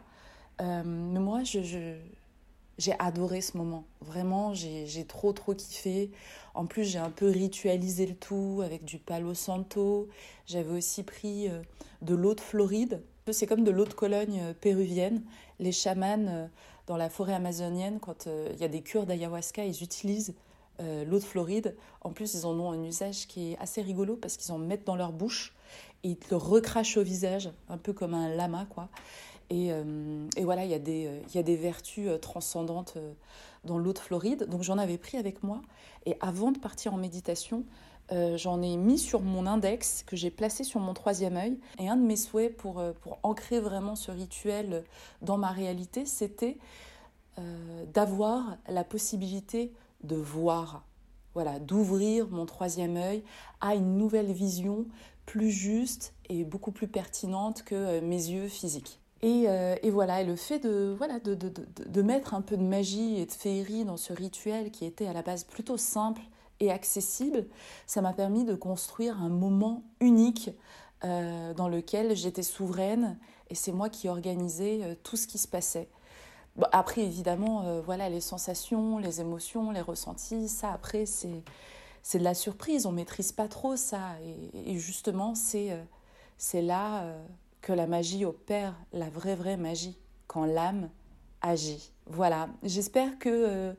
euh, 0.62 0.82
mais 0.86 1.20
moi, 1.20 1.42
j'ai 1.44 2.96
adoré 3.00 3.42
ce 3.42 3.58
moment. 3.58 3.84
Vraiment, 4.00 4.54
j'ai 4.54 5.06
trop, 5.06 5.34
trop 5.34 5.56
kiffé. 5.56 6.10
En 6.54 6.66
plus, 6.66 6.86
j'ai 6.86 7.00
un 7.00 7.10
peu 7.10 7.30
ritualisé 7.30 8.06
le 8.06 8.16
tout 8.16 8.62
avec 8.64 8.86
du 8.86 8.98
palo 8.98 9.34
santo. 9.34 10.08
J'avais 10.46 10.72
aussi 10.72 11.04
pris 11.04 11.50
de 12.02 12.16
l'eau 12.16 12.34
de 12.34 12.42
Floride. 12.42 13.02
C'est 13.32 13.48
comme 13.48 13.64
de 13.64 13.72
l'eau 13.72 13.86
de 13.86 13.94
Cologne 13.94 14.42
euh, 14.42 14.54
péruvienne. 14.54 15.24
Les 15.60 15.72
chamans 15.72 16.50
dans 16.86 16.98
la 16.98 17.10
forêt 17.10 17.34
amazonienne, 17.34 18.00
quand 18.00 18.28
il 18.28 18.60
y 18.60 18.64
a 18.64 18.68
des 18.68 18.82
cures 18.82 19.06
d'ayahuasca, 19.06 19.66
ils 19.66 19.84
utilisent 19.84 20.36
l'eau 20.80 21.18
de 21.18 21.24
Floride. 21.24 21.76
En 22.02 22.12
plus, 22.12 22.36
ils 22.36 22.46
en 22.46 22.58
ont 22.60 22.72
un 22.72 22.84
usage 22.84 23.26
qui 23.26 23.54
est 23.54 23.58
assez 23.58 23.82
rigolo 23.82 24.16
parce 24.16 24.38
qu'ils 24.38 24.52
en 24.52 24.60
mettent 24.60 24.86
dans 24.86 24.96
leur 24.96 25.12
bouche 25.12 25.56
et 26.04 26.10
ils 26.10 26.16
te 26.16 26.30
le 26.30 26.38
recrachent 26.38 26.98
au 26.98 27.02
visage, 27.02 27.50
un 27.70 27.80
peu 27.80 27.92
comme 27.92 28.14
un 28.14 28.30
lama, 28.30 28.68
quoi. 28.70 28.90
Euh, 29.52 30.28
et, 30.36 30.44
voilà, 30.44 30.66
il 30.66 30.72
y, 30.72 30.74
a 30.74 30.80
des, 31.44 31.56
vertus 31.56 32.08
euh, 32.08 32.18
transcendantes 32.18 32.96
euh, 32.98 33.14
dans 33.64 33.78
l'eau 33.78 33.94
de 33.94 34.00
Floride. 34.00 34.48
Donc 34.50 34.64
j'en 34.64 34.78
avais 34.78 34.98
pris 34.98 35.18
avec 35.18 35.44
moi. 35.44 35.62
Et 36.06 36.18
avant 36.20 36.52
de 36.52 36.60
partir 36.60 36.94
en 36.94 36.98
méditation, 36.98 37.64
j'en 38.12 38.62
ai 38.62 38.78
mis 38.78 38.98
sur 38.98 39.22
mon 39.22 39.46
index 39.46 40.04
que 40.04 40.16
j'ai 40.16 40.32
placé 40.32 40.64
sur 40.64 40.80
mon 40.80 40.94
troisième 40.94 41.38
œil. 41.38 41.60
Et 41.80 41.90
un 41.90 41.98
de 41.98 42.06
mes 42.06 42.16
souhaits 42.16 42.56
pour, 42.56 42.82
pour 43.02 43.20
ancrer 43.24 43.60
vraiment 43.60 43.96
ce 43.96 44.12
rituel 44.12 44.84
dans 45.22 45.38
ma 45.38 45.52
réalité, 45.52 46.06
c'était 46.06 46.58
d'avoir 47.94 48.58
la 48.68 48.84
possibilité 48.84 49.74
de 50.04 50.16
voir. 50.16 50.84
Voilà, 51.34 51.60
d'ouvrir 51.60 52.30
mon 52.30 52.48
troisième 52.48 52.98
œil 52.98 53.24
à 53.62 53.76
une 53.76 53.98
nouvelle 53.98 54.32
vision 54.32 54.88
plus 55.28 55.52
juste 55.52 56.16
et 56.30 56.44
beaucoup 56.46 56.72
plus 56.72 56.88
pertinente 56.88 57.62
que 57.64 58.00
mes 58.00 58.16
yeux 58.16 58.48
physiques. 58.48 59.00
Et, 59.22 59.90
voilà, 59.90 60.22
et 60.22 60.26
le 60.26 60.36
fait 60.36 60.60
de, 60.60 60.96
voilà, 60.98 61.20
de, 61.20 61.36
de, 61.36 61.52
de, 61.86 62.02
mettre 62.02 62.34
un 62.34 62.42
peu 62.42 62.56
de 62.56 62.64
magie 62.64 63.20
et 63.20 63.26
de 63.26 63.32
féerie 63.32 63.84
dans 63.84 63.98
ce 63.98 64.14
rituel 64.14 64.72
qui 64.72 64.86
était 64.86 65.08
à 65.08 65.14
la 65.14 65.22
base 65.22 65.44
plutôt 65.44 65.78
simple 65.78 66.22
et 66.60 66.72
accessible, 66.72 67.46
ça 67.86 68.02
m'a 68.02 68.14
permis 68.14 68.44
de 68.44 68.56
construire 68.56 69.22
un 69.22 69.30
moment 69.30 69.84
unique 70.00 70.52
euh, 71.04 71.54
dans 71.54 71.70
lequel 71.70 72.16
j'étais 72.16 72.42
souveraine 72.42 73.20
et 73.52 73.56
c'est 73.56 73.72
moi 73.72 73.88
qui 73.88 74.10
organisais 74.10 74.80
euh, 74.82 74.96
tout 75.04 75.16
ce 75.16 75.28
qui 75.28 75.38
se 75.38 75.48
passait. 75.48 75.90
après, 76.72 77.02
évidemment, 77.02 77.66
euh, 77.66 77.82
voilà, 77.82 78.10
les 78.10 78.20
sensations, 78.20 78.98
les 78.98 79.22
émotions, 79.22 79.70
les 79.70 79.82
ressentis, 79.82 80.50
ça, 80.50 80.72
après, 80.74 81.06
c'est, 81.06 81.44
c'est 82.02 82.18
de 82.18 82.24
la 82.24 82.34
surprise. 82.34 82.88
On 82.88 82.92
maîtrise 82.92 83.32
pas 83.32 83.48
trop 83.48 83.76
ça. 83.76 84.16
Et, 84.56 84.80
justement, 84.80 85.36
c'est, 85.36 85.78
c'est 86.40 86.64
là 86.64 87.06
que 87.62 87.74
la 87.74 87.86
magie 87.86 88.26
opère, 88.26 88.76
la 88.92 89.10
vraie, 89.10 89.36
vraie 89.36 89.58
magie, 89.58 90.00
quand 90.26 90.46
l'âme 90.46 90.90
agit. 91.42 91.92
Voilà, 92.08 92.50
j'espère 92.64 93.20
que 93.20 93.76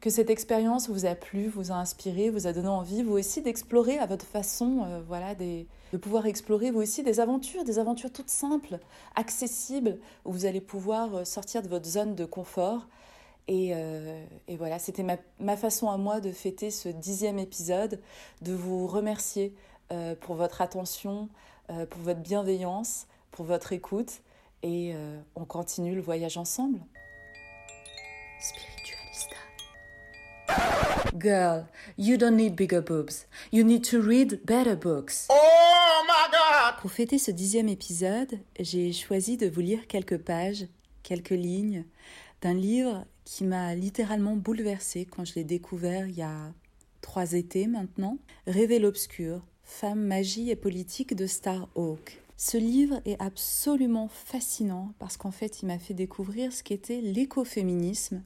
que 0.00 0.10
cette 0.10 0.30
expérience 0.30 0.88
vous 0.88 1.06
a 1.06 1.14
plu, 1.14 1.48
vous 1.48 1.72
a 1.72 1.74
inspiré, 1.74 2.30
vous 2.30 2.46
a 2.46 2.52
donné 2.52 2.68
envie, 2.68 3.02
vous 3.02 3.14
aussi 3.14 3.42
d'explorer 3.42 3.98
à 3.98 4.06
votre 4.06 4.26
façon, 4.26 4.84
euh, 4.84 5.00
voilà, 5.06 5.34
de 5.34 5.64
pouvoir 5.98 6.26
explorer 6.26 6.70
vous 6.70 6.80
aussi 6.80 7.02
des 7.02 7.18
aventures, 7.20 7.64
des 7.64 7.78
aventures 7.78 8.12
toutes 8.12 8.30
simples, 8.30 8.78
accessibles, 9.14 9.98
où 10.24 10.32
vous 10.32 10.44
allez 10.44 10.60
pouvoir 10.60 11.14
euh, 11.14 11.24
sortir 11.24 11.62
de 11.62 11.68
votre 11.68 11.86
zone 11.86 12.14
de 12.14 12.24
confort. 12.24 12.86
Et, 13.48 13.70
euh, 13.74 14.24
voilà, 14.58 14.78
c'était 14.78 15.02
ma, 15.02 15.16
ma, 15.38 15.56
façon 15.56 15.88
à 15.88 15.96
moi 15.96 16.20
de 16.20 16.32
fêter 16.32 16.70
ce 16.70 16.88
dixième 16.88 17.38
épisode, 17.38 18.00
de 18.42 18.52
vous 18.52 18.86
remercier 18.86 19.54
pour 20.20 20.34
votre 20.34 20.62
attention, 20.62 21.28
pour 21.90 22.00
votre 22.00 22.18
bienveillance, 22.18 23.06
pour 23.30 23.44
votre 23.44 23.72
écoute. 23.72 24.20
Et 24.64 24.96
on 25.36 25.44
continue 25.44 25.94
le 25.94 26.00
voyage 26.00 26.36
ensemble. 26.38 26.80
Girl, 31.18 31.66
you 31.96 32.18
don't 32.18 32.36
need 32.36 32.56
bigger 32.56 32.82
boobs. 32.82 33.26
You 33.50 33.64
need 33.64 33.84
to 33.84 34.02
read 34.02 34.44
better 34.44 34.76
books. 34.76 35.28
Oh 35.30 36.02
my 36.06 36.30
god! 36.30 36.80
Pour 36.80 36.90
fêter 36.90 37.18
ce 37.18 37.30
dixième 37.30 37.68
épisode, 37.68 38.38
j'ai 38.60 38.92
choisi 38.92 39.38
de 39.38 39.48
vous 39.48 39.60
lire 39.60 39.86
quelques 39.86 40.18
pages, 40.18 40.66
quelques 41.02 41.30
lignes 41.30 41.84
d'un 42.42 42.52
livre 42.52 43.06
qui 43.24 43.44
m'a 43.44 43.74
littéralement 43.74 44.36
bouleversée 44.36 45.06
quand 45.06 45.24
je 45.24 45.36
l'ai 45.36 45.44
découvert 45.44 46.06
il 46.06 46.16
y 46.16 46.22
a 46.22 46.52
trois 47.00 47.32
étés 47.32 47.66
maintenant. 47.66 48.18
Rêver 48.46 48.78
l'obscur, 48.78 49.42
femme, 49.64 50.04
magie 50.04 50.50
et 50.50 50.56
politique 50.56 51.14
de 51.14 51.26
Star 51.26 51.68
Hawk. 51.76 52.20
Ce 52.36 52.58
livre 52.58 53.00
est 53.06 53.20
absolument 53.22 54.08
fascinant 54.08 54.92
parce 54.98 55.16
qu'en 55.16 55.30
fait, 55.30 55.62
il 55.62 55.66
m'a 55.66 55.78
fait 55.78 55.94
découvrir 55.94 56.52
ce 56.52 56.62
qu'était 56.62 57.00
l'écoféminisme, 57.00 58.22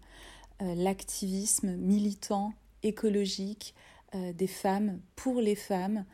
euh, 0.62 0.74
l'activisme 0.74 1.76
militant 1.76 2.52
écologique 2.82 3.74
euh, 4.14 4.32
des 4.32 4.48
femmes 4.48 5.00
pour 5.14 5.40
les 5.40 5.54
femmes. 5.54 6.04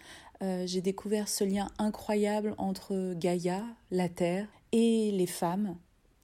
Euh, 0.42 0.64
j'ai 0.66 0.82
découvert 0.82 1.28
ce 1.28 1.44
lien 1.44 1.68
incroyable 1.78 2.54
entre 2.58 3.14
Gaïa, 3.14 3.64
la 3.90 4.10
Terre, 4.10 4.46
et 4.72 5.10
les 5.12 5.26
femmes. 5.26 5.76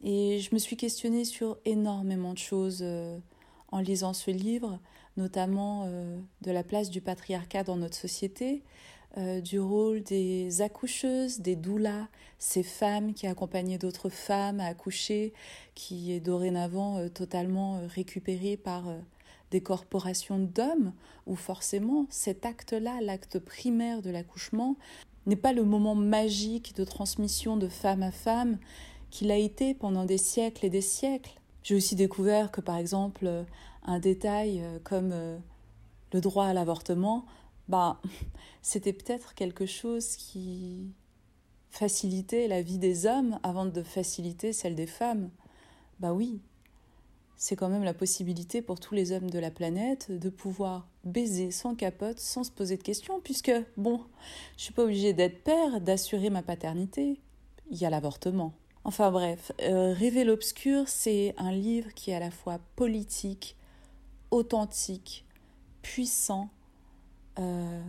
Et 0.05 0.40
je 0.40 0.55
me 0.55 0.59
suis 0.59 0.76
questionnée 0.76 1.24
sur 1.24 1.57
énormément 1.64 2.35
de 2.35 2.38
choses 2.38 2.81
euh, 2.83 3.18
en 3.68 3.78
lisant 3.78 4.12
ce 4.12 4.31
livre, 4.31 4.78
notamment 5.16 5.87
de 6.40 6.50
la 6.50 6.62
place 6.62 6.90
du 6.90 7.00
patriarcat 7.00 7.64
dans 7.64 7.76
notre 7.76 7.96
société, 7.96 8.62
du 9.42 9.61
rôle 9.61 10.02
des 10.02 10.62
accoucheuses, 10.62 11.40
des 11.40 11.57
doulas, 11.57 12.09
ces 12.38 12.62
femmes 12.62 13.12
qui 13.12 13.26
accompagnaient 13.26 13.78
d'autres 13.78 14.09
femmes 14.09 14.61
à 14.61 14.66
accoucher, 14.66 15.33
qui 15.74 16.12
est 16.12 16.20
dorénavant 16.20 17.09
totalement 17.11 17.81
récupérée 17.88 18.57
par 18.57 18.85
des 19.53 19.61
corporations 19.61 20.38
d'hommes, 20.38 20.93
où 21.27 21.37
forcément 21.37 22.07
cet 22.09 22.45
acte-là, 22.47 23.01
l'acte 23.01 23.38
primaire 23.38 24.03
de 24.03 24.11
l'accouchement, 24.11 24.77
n'est 25.27 25.37
pas 25.37 25.53
le 25.53 25.62
moment 25.62 25.95
magique 25.95 26.75
de 26.75 26.85
transmission 26.85 27.57
de 27.57 27.69
femme 27.69 28.03
à 28.03 28.11
femme 28.11 28.59
qu'il 29.11 29.31
a 29.31 29.37
été 29.37 29.75
pendant 29.75 30.07
des 30.07 30.19
siècles 30.19 30.67
et 30.67 30.71
des 30.71 30.81
siècles. 30.81 31.38
J'ai 31.62 31.77
aussi 31.77 31.95
découvert 31.95 32.51
que 32.51 32.61
par 32.61 32.77
exemple 32.77 33.45
un 33.85 33.99
détail 34.01 34.62
euh, 34.62 34.79
comme 34.83 35.11
euh, 35.12 35.38
le 36.12 36.21
droit 36.21 36.47
à 36.47 36.55
l'avortement, 36.55 37.27
bah, 37.69 38.01
c'était 38.62 38.95
peut-être 38.95 39.35
quelque 39.35 39.67
chose 39.67 40.17
qui 40.17 40.91
facilitait 41.71 42.49
la 42.49 42.62
vie 42.62 42.79
des 42.79 43.07
hommes 43.07 43.38
avant 43.43 43.67
de 43.67 43.83
faciliter 43.83 44.53
celle 44.53 44.75
des 44.75 44.87
femmes. 44.87 45.31
Bah 46.01 46.12
oui, 46.12 46.41
c'est 47.42 47.57
quand 47.57 47.68
même 47.68 47.83
la 47.83 47.92
possibilité 47.92 48.62
pour 48.62 48.78
tous 48.78 48.94
les 48.94 49.11
hommes 49.11 49.28
de 49.28 49.40
la 49.40 49.50
planète 49.50 50.12
de 50.12 50.31
pouvoir 50.31 50.87
baiser 51.02 51.50
sans 51.50 51.74
capote, 51.74 52.20
sans 52.20 52.44
se 52.44 52.52
poser 52.52 52.76
de 52.76 52.85
questions, 52.85 53.20
puisque, 53.20 53.50
bon, 53.76 54.00
je 54.57 54.62
suis 54.62 54.72
pas 54.72 54.85
obligée 54.85 55.12
d'être 55.12 55.42
père, 55.42 55.81
d'assurer 55.81 56.31
ma 56.31 56.44
paternité. 56.44 57.20
Il 57.68 57.78
y 57.78 57.85
a 57.85 57.90
l'avortement. 57.90 58.52
Enfin 58.85 59.11
bref, 59.11 59.50
euh, 59.61 59.92
Rêver 59.92 60.22
l'obscur, 60.22 60.85
c'est 60.87 61.35
un 61.37 61.50
livre 61.50 61.92
qui 61.94 62.12
est 62.12 62.14
à 62.14 62.20
la 62.20 62.31
fois 62.31 62.61
politique, 62.76 63.57
authentique, 64.31 65.26
puissant, 65.83 66.48
euh, 67.40 67.83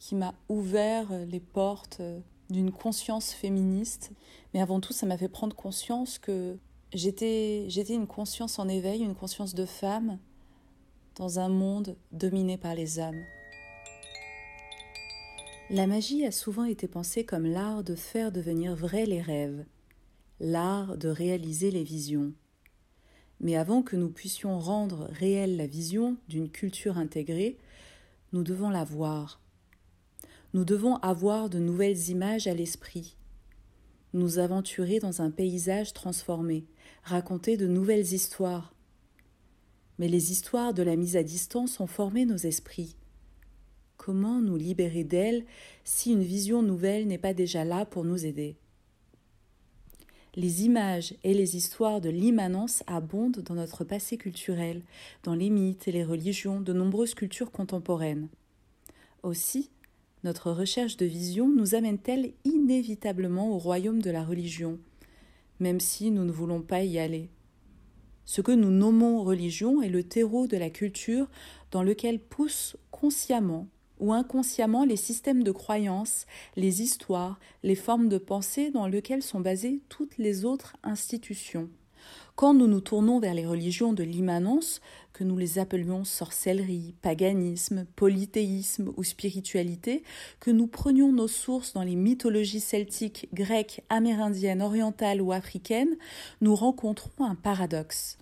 qui 0.00 0.16
m'a 0.16 0.34
ouvert 0.48 1.06
les 1.28 1.38
portes 1.38 2.02
d'une 2.50 2.72
conscience 2.72 3.32
féministe. 3.32 4.10
Mais 4.54 4.60
avant 4.60 4.80
tout, 4.80 4.92
ça 4.92 5.06
m'a 5.06 5.16
fait 5.16 5.28
prendre 5.28 5.54
conscience 5.54 6.18
que 6.18 6.58
J'étais, 6.94 7.68
une 7.68 8.06
conscience 8.06 8.58
en 8.58 8.66
éveil, 8.66 9.02
une 9.02 9.14
conscience 9.14 9.54
de 9.54 9.66
femme 9.66 10.18
dans 11.16 11.38
un 11.38 11.50
monde 11.50 11.96
dominé 12.12 12.56
par 12.56 12.74
les 12.74 12.98
hommes. 12.98 13.22
La 15.68 15.86
magie 15.86 16.24
a 16.24 16.32
souvent 16.32 16.64
été 16.64 16.88
pensée 16.88 17.24
comme 17.24 17.44
l'art 17.44 17.84
de 17.84 17.94
faire 17.94 18.32
devenir 18.32 18.74
vrais 18.74 19.04
les 19.04 19.20
rêves, 19.20 19.66
l'art 20.40 20.96
de 20.96 21.10
réaliser 21.10 21.70
les 21.70 21.84
visions. 21.84 22.32
Mais 23.40 23.56
avant 23.56 23.82
que 23.82 23.94
nous 23.94 24.08
puissions 24.08 24.58
rendre 24.58 25.08
réelle 25.10 25.58
la 25.58 25.66
vision 25.66 26.16
d'une 26.28 26.48
culture 26.48 26.96
intégrée, 26.96 27.58
nous 28.32 28.42
devons 28.42 28.70
la 28.70 28.84
voir. 28.84 29.42
Nous 30.54 30.64
devons 30.64 30.96
avoir 30.96 31.50
de 31.50 31.58
nouvelles 31.58 32.08
images 32.08 32.46
à 32.46 32.54
l'esprit, 32.54 33.18
nous 34.14 34.38
aventurer 34.38 35.00
dans 35.00 35.20
un 35.20 35.30
paysage 35.30 35.92
transformé, 35.92 36.64
raconter 37.08 37.56
de 37.56 37.66
nouvelles 37.66 38.12
histoires. 38.12 38.72
Mais 39.98 40.08
les 40.08 40.30
histoires 40.30 40.74
de 40.74 40.82
la 40.82 40.94
mise 40.94 41.16
à 41.16 41.22
distance 41.22 41.80
ont 41.80 41.86
formé 41.86 42.24
nos 42.24 42.36
esprits. 42.36 42.94
Comment 43.96 44.40
nous 44.40 44.56
libérer 44.56 45.04
d'elles 45.04 45.44
si 45.84 46.12
une 46.12 46.22
vision 46.22 46.62
nouvelle 46.62 47.06
n'est 47.06 47.18
pas 47.18 47.34
déjà 47.34 47.64
là 47.64 47.84
pour 47.84 48.04
nous 48.04 48.24
aider? 48.24 48.56
Les 50.36 50.64
images 50.64 51.14
et 51.24 51.34
les 51.34 51.56
histoires 51.56 52.00
de 52.00 52.10
l'immanence 52.10 52.84
abondent 52.86 53.40
dans 53.40 53.54
notre 53.54 53.82
passé 53.82 54.16
culturel, 54.16 54.82
dans 55.24 55.34
les 55.34 55.50
mythes 55.50 55.88
et 55.88 55.92
les 55.92 56.04
religions 56.04 56.60
de 56.60 56.72
nombreuses 56.72 57.14
cultures 57.14 57.50
contemporaines. 57.50 58.28
Aussi, 59.24 59.70
notre 60.22 60.52
recherche 60.52 60.96
de 60.96 61.06
vision 61.06 61.48
nous 61.48 61.74
amène-t-elle 61.74 62.32
inévitablement 62.44 63.50
au 63.50 63.58
royaume 63.58 64.00
de 64.00 64.10
la 64.10 64.24
religion, 64.24 64.78
même 65.60 65.80
si 65.80 66.10
nous 66.10 66.24
ne 66.24 66.32
voulons 66.32 66.62
pas 66.62 66.82
y 66.82 66.98
aller. 66.98 67.30
Ce 68.24 68.40
que 68.40 68.52
nous 68.52 68.70
nommons 68.70 69.22
religion 69.22 69.80
est 69.80 69.88
le 69.88 70.02
terreau 70.02 70.46
de 70.46 70.56
la 70.56 70.70
culture 70.70 71.28
dans 71.70 71.82
lequel 71.82 72.20
poussent 72.20 72.76
consciemment 72.90 73.68
ou 74.00 74.12
inconsciemment 74.12 74.84
les 74.84 74.96
systèmes 74.96 75.42
de 75.42 75.50
croyances, 75.50 76.26
les 76.56 76.82
histoires, 76.82 77.40
les 77.62 77.74
formes 77.74 78.08
de 78.08 78.18
pensée 78.18 78.70
dans 78.70 78.86
lesquelles 78.86 79.22
sont 79.22 79.40
basées 79.40 79.80
toutes 79.88 80.18
les 80.18 80.44
autres 80.44 80.76
institutions. 80.82 81.68
Quand 82.36 82.54
nous 82.54 82.68
nous 82.68 82.80
tournons 82.80 83.18
vers 83.18 83.34
les 83.34 83.46
religions 83.46 83.92
de 83.92 84.04
l'immanence, 84.04 84.80
que 85.18 85.24
nous 85.24 85.36
les 85.36 85.58
appelions 85.58 86.04
sorcellerie, 86.04 86.94
paganisme, 87.02 87.86
polythéisme 87.96 88.92
ou 88.96 89.02
spiritualité, 89.02 90.04
que 90.38 90.52
nous 90.52 90.68
prenions 90.68 91.10
nos 91.10 91.26
sources 91.26 91.72
dans 91.72 91.82
les 91.82 91.96
mythologies 91.96 92.60
celtiques, 92.60 93.28
grecques, 93.34 93.82
amérindiennes, 93.88 94.62
orientales 94.62 95.20
ou 95.20 95.32
africaines, 95.32 95.96
nous 96.40 96.54
rencontrons 96.54 97.24
un 97.24 97.34
paradoxe. 97.34 98.16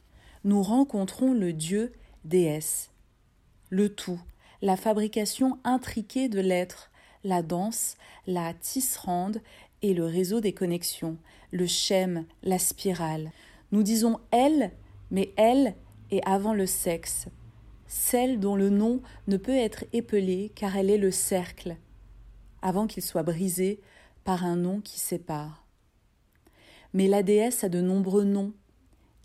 Nous 0.45 0.63
rencontrons 0.63 1.35
le 1.35 1.53
dieu 1.53 1.93
déesse. 2.25 2.89
Le 3.69 3.91
tout, 3.91 4.21
la 4.63 4.79
fabrication 4.79 5.59
intriquée 5.65 6.31
de 6.31 6.41
l'être, 6.41 6.91
la 7.25 7.43
danse, 7.43 7.99
la 8.27 8.55
tisserande 8.55 9.43
et 9.83 9.93
le 9.93 10.07
réseau 10.07 10.41
des 10.41 10.55
connexions, 10.55 11.19
le 11.53 11.67
schème, 11.67 12.25
la 12.43 12.59
spirale. 12.59 13.33
Nous 13.71 13.83
disons 13.83 14.19
elle, 14.31 14.71
mais 15.11 15.35
elle 15.37 15.75
est 16.11 16.25
avant 16.27 16.55
le 16.55 16.67
sexe, 16.67 17.29
celle 17.87 18.41
dont 18.41 18.57
le 18.57 18.71
nom 18.71 19.01
ne 19.29 19.37
peut 19.37 19.57
être 19.57 19.85
épelé 19.93 20.53
car 20.55 20.77
elle 20.77 20.91
est 20.91 20.99
le 20.99 21.11
cercle, 21.11 21.77
avant 22.63 22.87
qu'il 22.87 23.03
soit 23.03 23.23
brisé 23.23 23.81
par 24.25 24.45
un 24.45 24.57
nom 24.57 24.81
qui 24.81 24.99
sépare. 24.99 25.65
Mais 26.93 27.09
la 27.09 27.23
déesse 27.23 27.65
a 27.65 27.69
de 27.69 27.81
nombreux 27.81 28.25
noms. 28.25 28.53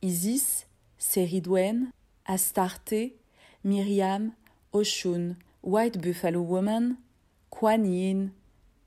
Isis, 0.02 0.68
Séridwen, 0.98 1.92
Astarté, 2.26 3.18
Myriam, 3.64 4.32
Oshun, 4.74 5.36
White 5.64 6.00
Buffalo 6.00 6.42
Woman, 6.42 6.98
Kuan 7.50 7.86
Yin, 7.86 8.32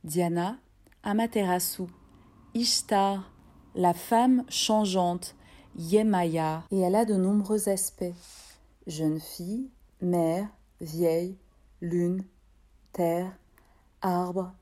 Diana, 0.02 0.58
Amaterasu, 1.02 1.84
Ishtar, 2.54 3.32
la 3.74 3.94
femme 3.94 4.44
changeante, 4.48 5.34
Yemaya, 5.76 6.62
et 6.70 6.78
elle 6.78 6.94
a 6.94 7.04
de 7.04 7.14
nombreux 7.14 7.68
aspects. 7.68 8.14
Jeune 8.86 9.18
fille, 9.18 9.68
mère, 10.00 10.46
vieille, 10.80 11.36
lune, 11.80 12.22
terre, 12.92 13.36
arbre, 14.00 14.52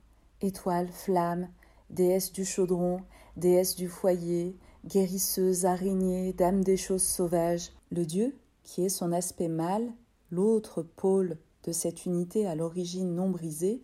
étoile, 0.41 0.89
flamme, 0.89 1.49
déesse 1.91 2.33
du 2.33 2.47
chaudron, 2.47 3.03
déesse 3.37 3.77
du 3.77 3.89
foyer, 3.89 4.57
guérisseuse, 4.87 5.67
araignée, 5.67 6.33
dame 6.33 6.65
des 6.65 6.79
choses 6.79 7.03
sauvages. 7.03 7.73
Le 7.91 8.07
dieu, 8.07 8.35
qui 8.65 8.83
est 8.83 8.89
son 8.89 9.13
aspect 9.13 9.49
mâle, 9.49 9.93
l'autre 10.31 10.83
pôle 10.83 11.37
de 11.65 11.73
cette 11.73 12.07
unité 12.07 12.47
à 12.47 12.55
l'origine 12.55 13.15
non 13.15 13.29
brisée, 13.29 13.83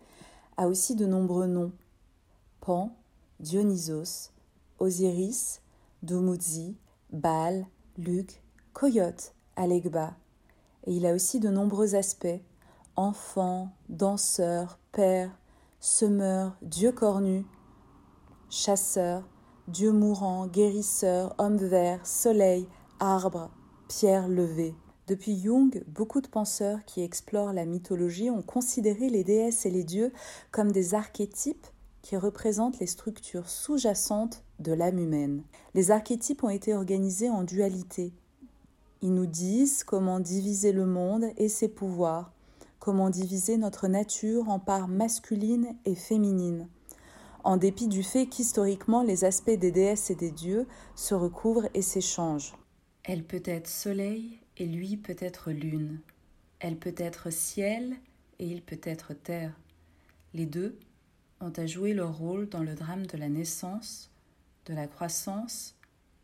a 0.57 0.67
aussi 0.67 0.95
de 0.95 1.05
nombreux 1.05 1.45
noms. 1.47 1.73
Pan, 2.59 2.95
Dionysos, 3.39 4.31
Osiris, 4.79 5.61
Dumuzi, 6.01 6.75
Baal, 7.11 7.65
Luc, 7.97 8.41
Coyote, 8.73 9.33
Alegba. 9.55 10.15
Et 10.85 10.93
il 10.93 11.05
a 11.05 11.13
aussi 11.13 11.39
de 11.39 11.49
nombreux 11.49 11.95
aspects 11.95 12.41
enfant, 12.95 13.71
danseur, 13.87 14.77
père, 14.91 15.31
semeur, 15.79 16.57
dieu 16.61 16.91
cornu, 16.91 17.45
chasseur, 18.49 19.27
dieu 19.69 19.91
mourant, 19.91 20.47
guérisseur, 20.47 21.33
homme 21.37 21.57
vert, 21.57 22.05
soleil, 22.05 22.67
arbre, 22.99 23.51
pierre 23.87 24.27
levée. 24.27 24.75
Depuis 25.07 25.39
Jung, 25.39 25.83
beaucoup 25.87 26.21
de 26.21 26.27
penseurs 26.27 26.83
qui 26.85 27.01
explorent 27.01 27.53
la 27.53 27.65
mythologie 27.65 28.29
ont 28.29 28.43
considéré 28.43 29.09
les 29.09 29.23
déesses 29.23 29.65
et 29.65 29.71
les 29.71 29.83
dieux 29.83 30.11
comme 30.51 30.71
des 30.71 30.93
archétypes 30.93 31.67
qui 32.01 32.17
représentent 32.17 32.79
les 32.79 32.87
structures 32.87 33.49
sous-jacentes 33.49 34.43
de 34.59 34.71
l'âme 34.71 34.99
humaine. 34.99 35.43
Les 35.73 35.91
archétypes 35.91 36.43
ont 36.43 36.49
été 36.49 36.73
organisés 36.73 37.29
en 37.29 37.43
dualité. 37.43 38.13
Ils 39.01 39.13
nous 39.13 39.25
disent 39.25 39.83
comment 39.83 40.19
diviser 40.19 40.71
le 40.71 40.85
monde 40.85 41.25
et 41.37 41.49
ses 41.49 41.69
pouvoirs, 41.69 42.33
comment 42.79 43.09
diviser 43.09 43.57
notre 43.57 43.87
nature 43.87 44.49
en 44.49 44.59
parts 44.59 44.87
masculines 44.87 45.75
et 45.85 45.95
féminines, 45.95 46.67
en 47.43 47.57
dépit 47.57 47.87
du 47.87 48.03
fait 48.03 48.27
qu'historiquement 48.27 49.03
les 49.03 49.23
aspects 49.23 49.49
des 49.51 49.71
déesses 49.71 50.09
et 50.09 50.15
des 50.15 50.31
dieux 50.31 50.67
se 50.95 51.15
recouvrent 51.15 51.69
et 51.73 51.81
s'échangent. 51.81 52.55
Elle 53.03 53.23
peut 53.23 53.43
être 53.45 53.67
soleil 53.67 54.39
et 54.57 54.65
lui 54.65 54.97
peut 54.97 55.15
être 55.19 55.51
lune. 55.51 55.99
Elle 56.59 56.77
peut 56.77 56.95
être 56.97 57.29
ciel 57.29 57.95
et 58.39 58.45
il 58.45 58.61
peut 58.61 58.81
être 58.83 59.13
terre. 59.13 59.57
Les 60.33 60.45
deux 60.45 60.77
ont 61.41 61.53
à 61.55 61.65
jouer 61.65 61.93
leur 61.93 62.17
rôle 62.17 62.49
dans 62.49 62.63
le 62.63 62.75
drame 62.75 63.05
de 63.05 63.17
la 63.17 63.29
naissance, 63.29 64.09
de 64.65 64.73
la 64.73 64.87
croissance 64.87 65.75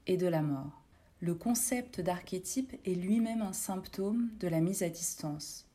et 0.07 0.17
de 0.17 0.27
la 0.27 0.41
mort. 0.41 0.81
Le 1.21 1.33
concept 1.33 2.01
d'archétype 2.01 2.75
est 2.85 2.93
lui-même 2.93 3.41
un 3.41 3.53
symptôme 3.53 4.29
de 4.39 4.47
la 4.47 4.59
mise 4.59 4.83
à 4.83 4.89
distance. 4.89 5.65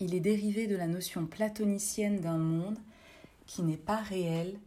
Il 0.00 0.14
est 0.14 0.20
dérivé 0.20 0.66
de 0.66 0.76
la 0.76 0.86
notion 0.86 1.26
platonicienne 1.26 2.20
d'un 2.20 2.38
monde 2.38 2.78
qui 3.46 3.62
n'est 3.62 3.76
pas 3.76 3.96
réel, 3.96 4.58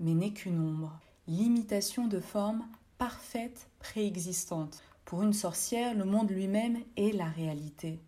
mais 0.00 0.14
n'est 0.14 0.32
qu'une 0.32 0.60
ombre, 0.60 0.98
l'imitation 1.26 2.06
de 2.06 2.20
formes 2.20 2.64
parfaites 2.98 3.68
préexistantes. 3.78 4.82
Pour 5.04 5.22
une 5.22 5.32
sorcière, 5.32 5.94
le 5.94 6.04
monde 6.04 6.30
lui-même 6.30 6.78
est 6.96 7.16
la 7.16 7.28
réalité. 7.28 8.00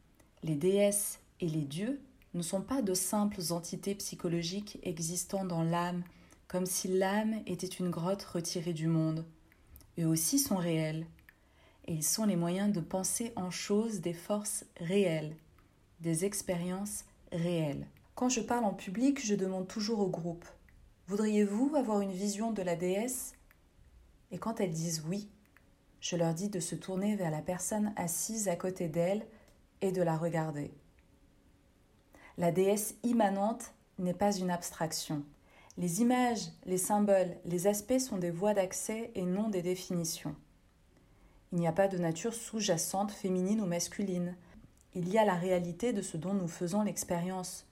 Les 0.43 0.57
déesses 0.57 1.21
et 1.41 1.49
les 1.49 1.65
dieux 1.65 2.01
ne 2.35 2.43
sont 2.43 2.61
pas 2.61 2.83
de 2.83 2.95
simples 2.95 3.41
entités 3.51 3.95
psychologiques 3.95 4.79
existant 4.83 5.45
dans 5.45 5.63
l'âme, 5.63 6.03
comme 6.47 6.67
si 6.67 6.89
l'âme 6.89 7.41
était 7.47 7.67
une 7.67 7.91
grotte 7.91 8.23
retirée 8.23 8.73
du 8.73 8.87
monde. 8.87 9.25
Eux 9.99 10.07
aussi 10.07 10.39
sont 10.39 10.57
réels, 10.57 11.07
et 11.87 11.95
ils 11.95 12.05
sont 12.05 12.27
les 12.27 12.37
moyens 12.37 12.73
de 12.73 12.81
penser 12.81 13.33
en 13.37 13.51
choses 13.51 14.01
des 14.01 14.13
forces 14.13 14.65
réelles, 14.77 15.35
des 16.01 16.25
expériences 16.25 17.05
réelles. 17.33 17.87
Quand 18.15 18.29
je 18.29 18.41
parle 18.41 18.65
en 18.65 18.75
public, 18.75 19.25
je 19.25 19.35
demande 19.35 19.69
toujours 19.69 20.01
au 20.01 20.09
groupe 20.09 20.47
Voudriez-vous 21.07 21.75
avoir 21.75 22.03
une 22.03 22.13
vision 22.13 22.53
de 22.53 22.61
la 22.61 22.77
déesse? 22.77 23.33
Et 24.31 24.37
quand 24.37 24.61
elles 24.61 24.73
disent 24.73 25.05
oui, 25.09 25.31
je 26.01 26.17
leur 26.17 26.35
dis 26.35 26.51
de 26.51 26.61
se 26.61 26.75
tourner 26.75 27.17
vers 27.17 27.31
la 27.31 27.41
personne 27.41 27.95
assise 27.97 28.49
à 28.49 28.57
côté 28.57 28.89
d'elle 28.89 29.27
et 29.81 29.91
de 29.91 30.03
la 30.03 30.19
regarder. 30.19 30.71
La 32.39 32.53
déesse 32.53 32.95
immanente 33.03 33.73
n'est 33.99 34.15
pas 34.15 34.33
une 34.33 34.53
abstraction. 34.53 35.25
Les 35.77 36.03
images, 36.03 36.53
les 36.67 36.79
symboles, 36.79 37.37
les 37.45 37.67
aspects 37.67 37.99
sont 37.99 38.17
des 38.17 38.31
voies 38.31 38.55
d'accès 38.55 39.11
et 39.17 39.25
non 39.25 39.49
des 39.49 39.61
définitions. 39.61 40.37
Il 41.51 41.59
n'y 41.59 41.67
a 41.67 41.73
pas 41.73 41.89
de 41.89 41.99
nature 41.99 42.35
sous-jacente 42.35 43.11
féminine 43.11 43.61
ou 43.61 43.67
masculine. 43.67 44.37
Il 44.95 45.09
y 45.09 45.19
a 45.19 45.25
la 45.25 45.35
réalité 45.35 45.93
de 45.93 46.01
ce 46.01 46.17
dont 46.17 46.33
nous 46.33 46.47
faisons 46.47 46.83
l'expérience, 46.83 47.67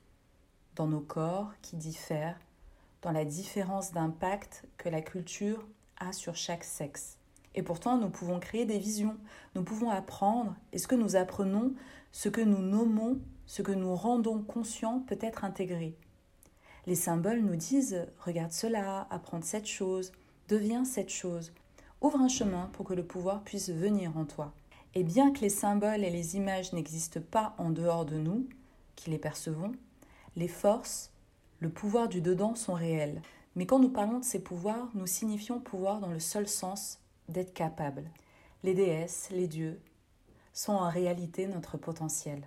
dans 0.74 0.88
nos 0.88 1.00
corps 1.00 1.52
qui 1.62 1.76
diffèrent, 1.76 2.40
dans 3.02 3.12
la 3.12 3.24
différence 3.24 3.92
d'impact 3.92 4.64
que 4.79 4.88
la 4.88 5.00
culture 5.00 5.64
a 5.98 6.12
sur 6.12 6.35
chaque 6.35 6.64
sexe. 6.64 7.18
Et 7.55 7.62
pourtant, 7.62 7.98
nous 7.98 8.11
pouvons 8.11 8.40
créer 8.40 8.64
des 8.64 8.81
visions, 8.81 9.16
nous 9.55 9.62
pouvons 9.62 9.90
apprendre, 9.90 10.57
et 10.72 10.79
ce 10.79 10.88
que 10.88 10.96
nous 10.96 11.14
apprenons, 11.14 11.72
ce 12.11 12.29
que 12.29 12.40
nous 12.40 12.62
nommons 12.62 13.20
ce 13.47 13.63
que 13.63 13.73
nous 13.73 13.95
rendons 13.95 14.43
conscient 14.43 15.01
peut 15.01 15.19
être 15.21 15.45
intégré. 15.45 15.97
Les 16.87 16.95
symboles 16.95 17.41
nous 17.41 17.57
disent 17.57 18.07
regarde 18.25 18.53
cela, 18.53 19.07
apprends 19.11 19.43
cette 19.43 19.67
chose, 19.67 20.13
deviens 20.49 20.85
cette 20.85 21.11
chose. 21.11 21.53
Ouvre 22.01 22.21
un 22.21 22.29
chemin 22.29 22.71
pour 22.73 22.87
que 22.87 22.95
le 22.95 23.05
pouvoir 23.05 23.43
puisse 23.43 23.71
venir 23.71 24.17
en 24.17 24.25
toi. 24.25 24.53
Et 24.95 25.03
bien 25.03 25.33
que 25.33 25.41
les 25.41 25.49
symboles 25.49 26.05
et 26.05 26.11
les 26.11 26.37
images 26.37 26.73
n'existent 26.73 27.21
pas 27.21 27.55
en 27.59 27.71
dehors 27.71 28.05
de 28.05 28.17
nous, 28.17 28.49
qui 28.95 29.11
les 29.11 29.19
percevons, 29.19 29.73
les 30.37 30.49
forces, 30.49 31.11
le 31.61 31.71
pouvoir 31.71 32.09
du 32.09 32.21
dedans 32.21 32.55
sont 32.55 32.75
réels. 32.75 33.23
Mais 33.57 33.67
quand 33.67 33.79
nous 33.79 33.89
parlons 33.89 34.21
de 34.21 34.25
ces 34.25 34.43
pouvoirs, 34.43 34.89
nous 34.95 35.07
signifions 35.07 35.59
pouvoir 35.61 36.01
dans 36.01 36.11
le 36.11 36.21
seul 36.21 36.47
sens 36.47 36.99
d'être 37.29 37.55
capable. 37.55 38.11
Les 38.63 38.75
déesses, 38.75 39.29
les 39.31 39.49
dieux, 39.49 39.81
sont 40.53 40.73
en 40.73 40.89
réalité 40.89 41.47
notre 41.47 41.77
potentiel. 41.77 42.47